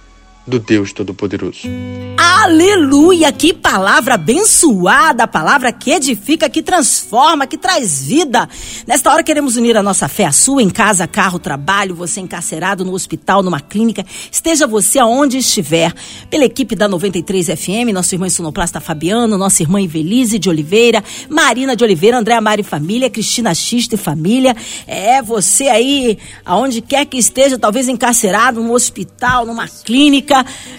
do 0.47 0.61
Deus 0.61 0.93
Todo-Poderoso. 0.93 1.69
Aleluia! 2.17 3.33
Que 3.33 3.53
palavra 3.53 4.15
abençoada, 4.15 5.27
palavra 5.27 5.73
que 5.73 5.91
edifica, 5.91 6.49
que 6.49 6.63
transforma, 6.63 7.47
que 7.47 7.59
traz 7.59 8.03
vida. 8.05 8.49
Nesta 8.87 9.13
hora 9.13 9.25
queremos 9.25 9.57
unir 9.57 9.77
a 9.77 9.83
nossa 9.83 10.07
fé 10.07 10.27
à 10.27 10.33
sua, 10.33 10.63
em 10.63 10.71
casa, 10.71 11.09
carro, 11.09 11.41
trabalho, 11.41 11.97
você 11.97 12.21
encarcerado 12.21 12.85
no 12.85 12.93
hospital, 12.93 13.43
numa 13.43 13.61
clínica, 13.61 14.07
esteja 14.31 14.67
você 14.67 14.99
aonde 14.99 15.39
estiver. 15.39 15.93
Pela 16.31 16.45
equipe 16.45 16.77
da 16.77 16.87
93 16.87 17.47
FM, 17.49 17.93
nosso 17.93 18.15
irmão 18.15 18.31
sonoplasta 18.31 18.81
Fabiano, 18.81 19.37
nossa 19.37 19.63
irmã 19.63 19.81
Ivelise 19.81 20.39
de 20.39 20.49
Oliveira, 20.49 21.03
Marina 21.29 21.75
de 21.75 21.83
Oliveira, 21.83 22.19
Andréa 22.19 22.41
Mari 22.41 22.63
Família, 22.63 23.11
Cristina 23.11 23.53
Xista 23.55 23.97
e 23.97 23.99
Família. 23.99 24.55
É 24.87 25.21
você 25.21 25.65
aí, 25.69 26.19
aonde 26.45 26.81
quer 26.81 27.07
que 27.07 27.19
esteja, 27.19 27.59
talvez 27.59 27.89
encarcerado, 27.89 28.63
num 28.63 28.73
hospital, 28.73 29.45
numa 29.45 29.67
clínica 29.67 30.36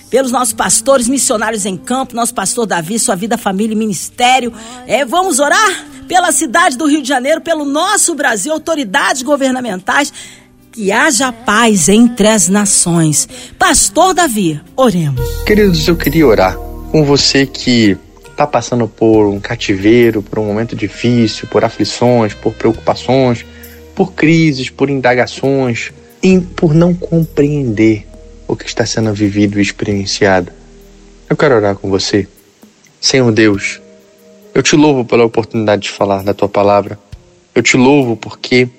pelos 0.09 0.31
nossos 0.31 0.53
pastores 0.53 1.07
missionários 1.07 1.65
em 1.65 1.77
campo, 1.77 2.15
nosso 2.15 2.33
pastor 2.33 2.65
Davi, 2.65 2.99
sua 2.99 3.15
vida, 3.15 3.37
família 3.37 3.73
e 3.73 3.77
ministério. 3.77 4.53
É, 4.85 5.05
vamos 5.05 5.39
orar 5.39 5.85
pela 6.07 6.31
cidade 6.31 6.77
do 6.77 6.87
Rio 6.87 7.01
de 7.01 7.07
Janeiro, 7.07 7.41
pelo 7.41 7.65
nosso 7.65 8.15
Brasil, 8.15 8.51
autoridades 8.51 9.21
governamentais. 9.21 10.11
Que 10.71 10.91
haja 10.91 11.31
paz 11.31 11.89
entre 11.89 12.27
as 12.27 12.47
nações. 12.47 13.27
Pastor 13.57 14.13
Davi, 14.13 14.61
oremos. 14.75 15.19
Queridos, 15.43 15.87
eu 15.87 15.95
queria 15.95 16.27
orar 16.27 16.55
com 16.91 17.03
você 17.03 17.47
que 17.47 17.97
está 18.29 18.45
passando 18.45 18.87
por 18.87 19.25
um 19.27 19.39
cativeiro, 19.39 20.21
por 20.21 20.37
um 20.37 20.45
momento 20.45 20.75
difícil, 20.75 21.47
por 21.47 21.65
aflições, 21.65 22.35
por 22.35 22.53
preocupações, 22.53 23.43
por 23.95 24.13
crises, 24.13 24.69
por 24.69 24.91
indagações, 24.91 25.91
por 26.55 26.75
não 26.75 26.93
compreender 26.93 28.05
o 28.47 28.55
que 28.55 28.65
está 28.65 28.85
sendo 28.85 29.13
vivido 29.13 29.59
e 29.59 29.61
experienciado. 29.61 30.51
Eu 31.29 31.35
quero 31.35 31.55
orar 31.55 31.75
com 31.75 31.89
você. 31.89 32.27
Senhor 33.01 33.31
Deus, 33.31 33.81
eu 34.53 34.63
te 34.63 34.75
louvo 34.75 35.03
pela 35.03 35.25
oportunidade 35.25 35.83
de 35.83 35.89
falar 35.89 36.23
da 36.23 36.33
tua 36.33 36.47
palavra. 36.47 36.97
Eu 37.53 37.61
te 37.61 37.75
louvo 37.75 38.15
porque 38.15 38.69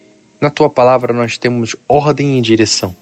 na 0.40 0.50
tua 0.50 0.70
palavra 0.70 1.12
nós 1.12 1.36
temos 1.36 1.76
ordem 1.86 2.38
e 2.38 2.40
direção. 2.40 2.96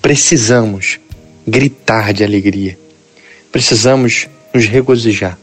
Precisamos 0.00 0.98
gritar 1.46 2.12
de 2.12 2.24
alegria. 2.24 2.78
Precisamos 3.52 4.28
nos 4.54 4.66
regozijar 4.66 5.38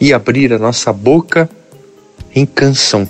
e 0.00 0.12
abrir 0.12 0.52
a 0.52 0.58
nossa 0.58 0.92
boca 0.92 1.48
em 2.34 2.44
canção, 2.44 3.08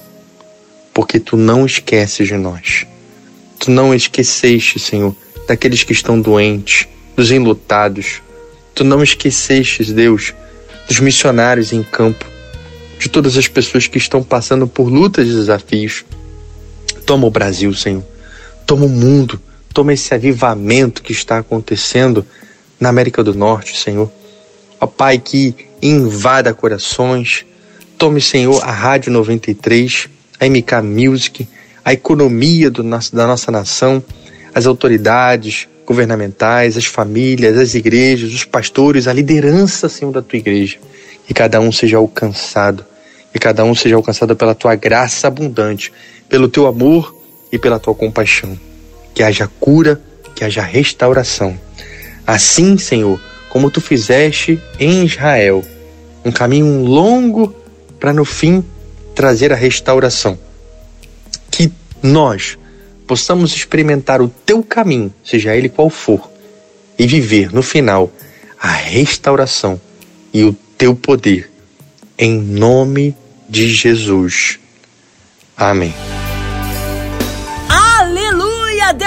porque 0.95 1.19
tu 1.19 1.37
não 1.37 1.67
esqueces 1.67 2.29
de 2.29 2.37
nós. 2.37 2.87
Tu 3.59 3.71
não 3.71 3.95
esqueceste, 3.95 4.79
Senhor, 4.79 5.17
daqueles 5.47 5.83
que 5.83 5.93
estão 5.93 6.21
doentes, 6.21 6.87
dos 7.15 7.31
enlutados. 7.31 8.21
Tu 8.75 8.85
não 8.85 9.03
esqueceste, 9.03 9.85
Deus, 9.93 10.35
dos 10.89 11.01
missionários 11.01 11.73
em 11.73 11.83
campo, 11.83 12.25
de 12.99 13.09
todas 13.09 13.37
as 13.37 13.49
pessoas 13.49 13.87
que 13.87 13.99
estão 13.99 14.23
passando 14.23 14.67
por 14.67 14.89
lutas 14.89 15.27
e 15.27 15.33
desafios. 15.33 16.05
Toma 17.05 17.27
o 17.27 17.31
Brasil, 17.31 17.73
Senhor. 17.75 18.05
Toma 18.67 18.87
o 18.87 18.89
mundo. 18.89 19.41
Toma 19.73 19.93
esse 19.93 20.13
avivamento 20.15 21.03
que 21.03 21.13
está 21.13 21.39
acontecendo 21.39 22.27
na 22.81 22.89
América 22.89 23.23
do 23.23 23.35
Norte, 23.35 23.77
Senhor. 23.77 24.11
Ó 24.81 24.87
Pai, 24.87 25.19
que 25.19 25.55
invada 25.81 26.53
corações. 26.53 27.45
Tome, 27.99 28.21
Senhor, 28.21 28.63
a 28.63 28.71
Rádio 28.71 29.13
93, 29.13 30.09
a 30.39 30.47
MK 30.47 30.83
Music, 30.83 31.49
a 31.85 31.93
economia 31.93 32.71
do, 32.71 32.83
da 32.83 33.27
nossa 33.27 33.51
nação, 33.51 34.03
as 34.57 34.65
autoridades 34.65 35.69
governamentais, 35.85 36.79
as 36.79 36.87
famílias, 36.87 37.59
as 37.59 37.75
igrejas, 37.75 38.33
os 38.33 38.43
pastores, 38.43 39.07
a 39.07 39.13
liderança, 39.13 39.87
Senhor, 39.87 40.11
da 40.11 40.23
tua 40.23 40.39
igreja. 40.39 40.79
Que 41.27 41.35
cada 41.35 41.61
um 41.61 41.71
seja 41.71 41.99
alcançado, 41.99 42.83
que 43.31 43.39
cada 43.39 43.63
um 43.67 43.75
seja 43.75 43.97
alcançado 43.97 44.35
pela 44.35 44.55
tua 44.55 44.75
graça 44.75 45.27
abundante, 45.27 45.93
pelo 46.27 46.49
teu 46.49 46.67
amor 46.67 47.15
e 47.53 47.59
pela 47.59 47.79
tua 47.79 47.95
compaixão. 47.95 48.59
Que 49.15 49.23
haja 49.23 49.47
cura, 49.61 50.01
que 50.35 50.43
haja 50.43 50.63
restauração. 50.63 51.61
Assim, 52.27 52.79
Senhor, 52.79 53.21
como 53.51 53.71
tu 53.71 53.83
fizeste 53.83 54.59
em 54.81 55.05
Israel, 55.05 55.63
um 56.25 56.33
caminho 56.33 56.83
longo 56.83 57.55
para 58.01 58.15
no 58.15 58.25
fim 58.25 58.65
trazer 59.15 59.53
a 59.53 59.57
restauração. 59.57 60.39
Que 61.51 61.71
nós 62.03 62.57
possamos 63.07 63.55
experimentar 63.55 64.21
o 64.21 64.29
teu 64.29 64.63
caminho, 64.63 65.13
seja 65.25 65.57
ele 65.57 65.69
qual 65.69 65.89
for, 65.89 66.31
e 66.99 67.07
viver 67.07 67.53
no 67.53 67.63
final 67.63 68.11
a 68.61 68.73
restauração 68.73 69.81
e 70.33 70.45
o 70.45 70.53
teu 70.77 70.95
poder. 70.95 71.51
Em 72.19 72.39
nome 72.39 73.15
de 73.49 73.69
Jesus. 73.69 74.59
Amém. 75.57 75.95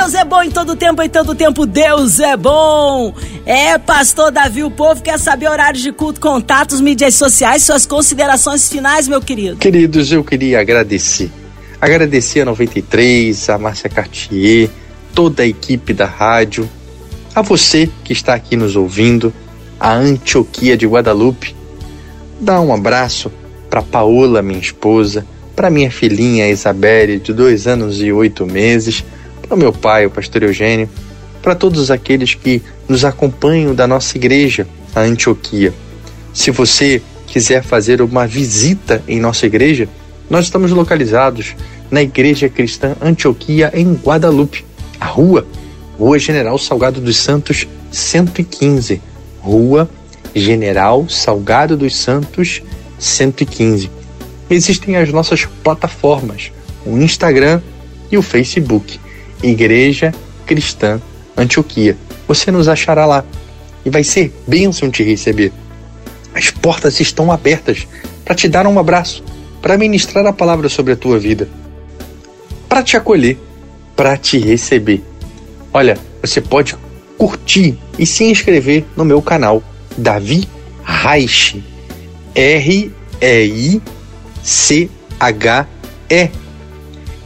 Deus 0.09 0.13
é 0.13 0.23
bom 0.23 0.41
em 0.41 0.49
todo 0.49 0.75
tempo, 0.75 1.01
em 1.01 1.09
todo 1.09 1.35
tempo 1.35 1.65
Deus 1.65 2.19
é 2.19 2.35
bom. 2.35 3.13
É, 3.45 3.77
pastor 3.77 4.31
Davi, 4.31 4.63
o 4.63 4.71
povo 4.71 5.01
quer 5.01 5.19
saber 5.19 5.47
horários 5.47 5.83
de 5.83 5.91
culto, 5.91 6.19
contatos, 6.19 6.81
mídias 6.81 7.15
sociais, 7.15 7.63
suas 7.63 7.85
considerações 7.85 8.69
finais, 8.69 9.07
meu 9.07 9.21
querido. 9.21 9.57
Queridos, 9.57 10.12
eu 10.12 10.23
queria 10.23 10.62
agradecer. 10.62 11.31
Agradecer 11.81 12.41
a 12.41 12.45
93, 12.45 13.49
a 13.49 13.57
Márcia 13.57 13.89
Cartier, 13.89 14.69
toda 15.13 15.43
a 15.43 15.47
equipe 15.47 15.93
da 15.93 16.05
rádio, 16.05 16.69
a 17.33 17.41
você 17.41 17.89
que 18.03 18.11
está 18.11 18.33
aqui 18.33 18.55
nos 18.55 18.75
ouvindo, 18.75 19.33
a 19.79 19.93
Antioquia 19.93 20.75
de 20.75 20.85
Guadalupe. 20.85 21.55
Dá 22.39 22.59
um 22.59 22.73
abraço 22.73 23.31
para 23.69 23.81
Paola, 23.81 24.41
minha 24.41 24.59
esposa, 24.59 25.25
para 25.55 25.69
minha 25.69 25.89
filhinha 25.89 26.49
Isabelle, 26.49 27.19
de 27.19 27.33
dois 27.33 27.65
anos 27.65 28.01
e 28.01 28.11
oito 28.11 28.45
meses 28.45 29.03
para 29.49 29.57
meu 29.57 29.73
pai, 29.73 30.05
o 30.05 30.11
pastor 30.11 30.43
Eugênio, 30.43 30.87
para 31.41 31.55
todos 31.55 31.89
aqueles 31.89 32.35
que 32.35 32.61
nos 32.87 33.03
acompanham 33.03 33.73
da 33.73 33.87
nossa 33.87 34.15
igreja, 34.15 34.67
a 34.93 35.01
Antioquia. 35.01 35.73
Se 36.31 36.51
você 36.51 37.01
quiser 37.25 37.63
fazer 37.63 37.99
uma 38.01 38.27
visita 38.27 39.03
em 39.07 39.19
nossa 39.19 39.47
igreja, 39.47 39.89
nós 40.29 40.45
estamos 40.45 40.71
localizados 40.71 41.55
na 41.89 42.01
Igreja 42.01 42.47
Cristã 42.47 42.95
Antioquia, 43.01 43.71
em 43.73 43.93
Guadalupe, 43.93 44.63
a 44.99 45.05
rua, 45.05 45.47
Rua 45.97 46.19
General 46.19 46.57
Salgado 46.57 47.01
dos 47.01 47.17
Santos, 47.17 47.67
115. 47.91 49.01
Rua 49.41 49.89
General 50.35 51.07
Salgado 51.09 51.75
dos 51.75 51.95
Santos, 51.95 52.61
115. 52.99 53.89
Existem 54.49 54.97
as 54.97 55.11
nossas 55.11 55.45
plataformas, 55.63 56.51
o 56.85 56.97
Instagram 56.97 57.61
e 58.11 58.17
o 58.17 58.21
Facebook. 58.21 58.99
Igreja 59.41 60.13
Cristã 60.45 61.01
Antioquia. 61.35 61.97
Você 62.27 62.51
nos 62.51 62.67
achará 62.67 63.05
lá 63.05 63.23
e 63.85 63.89
vai 63.89 64.03
ser 64.03 64.33
bênção 64.47 64.91
te 64.91 65.03
receber. 65.03 65.51
As 66.33 66.51
portas 66.51 66.99
estão 66.99 67.31
abertas 67.31 67.87
para 68.23 68.35
te 68.35 68.47
dar 68.47 68.67
um 68.67 68.77
abraço, 68.77 69.23
para 69.61 69.77
ministrar 69.77 70.25
a 70.25 70.33
palavra 70.33 70.69
sobre 70.69 70.93
a 70.93 70.95
tua 70.95 71.19
vida, 71.19 71.49
para 72.67 72.83
te 72.83 72.97
acolher, 72.97 73.37
para 73.95 74.15
te 74.17 74.37
receber. 74.37 75.03
Olha, 75.73 75.97
você 76.21 76.41
pode 76.41 76.75
curtir 77.17 77.77
e 77.97 78.05
se 78.05 78.23
inscrever 78.23 78.85
no 78.95 79.03
meu 79.03 79.21
canal 79.21 79.61
Davi 79.97 80.47
Reich. 80.83 81.63
R-E-I-C-H-E. 82.33 82.91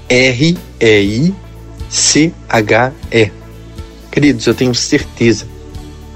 R-E-I 0.09 1.35
C-H-E. 1.93 3.31
Queridos, 4.11 4.47
eu 4.47 4.55
tenho 4.55 4.73
certeza 4.73 5.45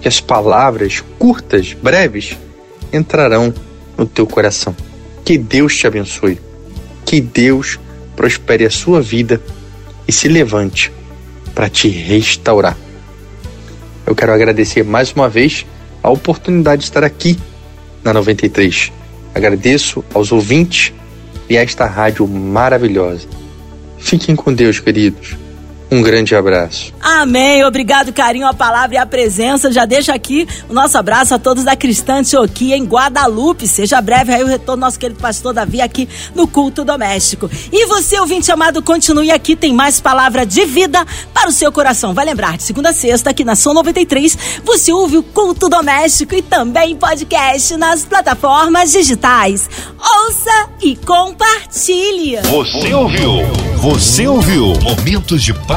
que 0.02 0.08
as 0.08 0.20
palavras 0.20 1.04
curtas, 1.20 1.74
breves, 1.74 2.36
entrarão 2.92 3.54
no 3.96 4.08
teu 4.08 4.26
coração. 4.26 4.76
Que 5.28 5.38
Deus 5.38 5.76
te 5.76 5.86
abençoe. 5.86 6.40
Que 7.06 7.20
Deus 7.20 7.78
prospere 8.16 8.66
a 8.66 8.70
sua 8.70 9.02
vida 9.02 9.42
e 10.08 10.12
se 10.14 10.30
levante 10.30 10.90
para 11.54 11.70
te 11.70 11.90
restaurar. 11.90 12.78
Eu 14.06 14.16
quero 14.16 14.32
agradecer 14.32 14.86
mais 14.86 15.12
uma 15.12 15.28
vez 15.28 15.66
a 16.02 16.10
oportunidade 16.10 16.84
de 16.84 16.88
estar 16.88 17.04
aqui 17.04 17.38
na 18.06 18.14
93. 18.14 18.94
Agradeço 19.36 20.02
aos 20.14 20.32
ouvintes 20.32 20.94
e 21.50 21.58
a 21.58 21.62
esta 21.62 21.86
rádio 21.86 22.26
maravilhosa. 22.26 23.28
Fiquem 23.98 24.34
com 24.34 24.54
Deus, 24.54 24.80
queridos. 24.80 25.36
Um 25.90 26.02
grande 26.02 26.36
abraço. 26.36 26.94
Amém. 27.02 27.64
Obrigado, 27.64 28.12
carinho, 28.12 28.46
a 28.46 28.54
palavra 28.54 28.96
e 28.96 28.98
a 28.98 29.06
presença. 29.06 29.72
Já 29.72 29.86
deixa 29.86 30.14
aqui 30.14 30.46
o 30.68 30.74
nosso 30.74 30.98
abraço 30.98 31.34
a 31.34 31.40
todos 31.40 31.64
da 31.64 31.78
Cristã 31.78 32.16
Antioquia 32.16 32.76
em 32.76 32.84
Guadalupe. 32.84 33.66
Seja 33.66 34.02
breve 34.02 34.34
aí 34.34 34.44
o 34.44 34.48
retorno 34.48 34.82
do 34.82 34.86
nosso 34.86 35.00
querido 35.00 35.20
pastor 35.20 35.54
Davi 35.54 35.80
aqui 35.80 36.10
no 36.36 36.46
culto 36.46 36.84
doméstico. 36.84 37.50
E 37.72 37.86
você, 37.86 38.20
ouvinte 38.20 38.52
amado, 38.52 38.82
continue 38.82 39.32
aqui. 39.32 39.56
Tem 39.56 39.74
mais 39.74 40.02
palavra 40.02 40.46
de 40.46 40.66
vida 40.66 41.06
para 41.34 41.50
o 41.50 41.54
seu 41.54 41.72
coração. 41.72 42.14
Vai 42.14 42.26
lembrar, 42.26 42.58
de 42.58 42.64
segunda 42.64 42.90
a 42.90 42.94
sexta, 42.94 43.30
aqui 43.30 43.46
na 43.46 43.56
Som 43.56 43.74
93, 43.74 44.38
você 44.66 44.92
ouve 44.92 45.18
o 45.18 45.24
culto 45.24 45.70
doméstico 45.70 46.36
e 46.36 46.42
também 46.42 46.98
podcast 46.98 47.78
nas 47.78 48.04
plataformas 48.04 48.92
digitais. 48.92 49.70
Ouça 49.98 50.70
e 50.82 50.98
compartilhe. 50.98 52.38
Você 52.44 52.94
ouviu? 52.94 53.32
Você 53.78 54.28
ouviu? 54.28 54.74
Momentos 54.82 55.42
de 55.42 55.54
paz 55.54 55.77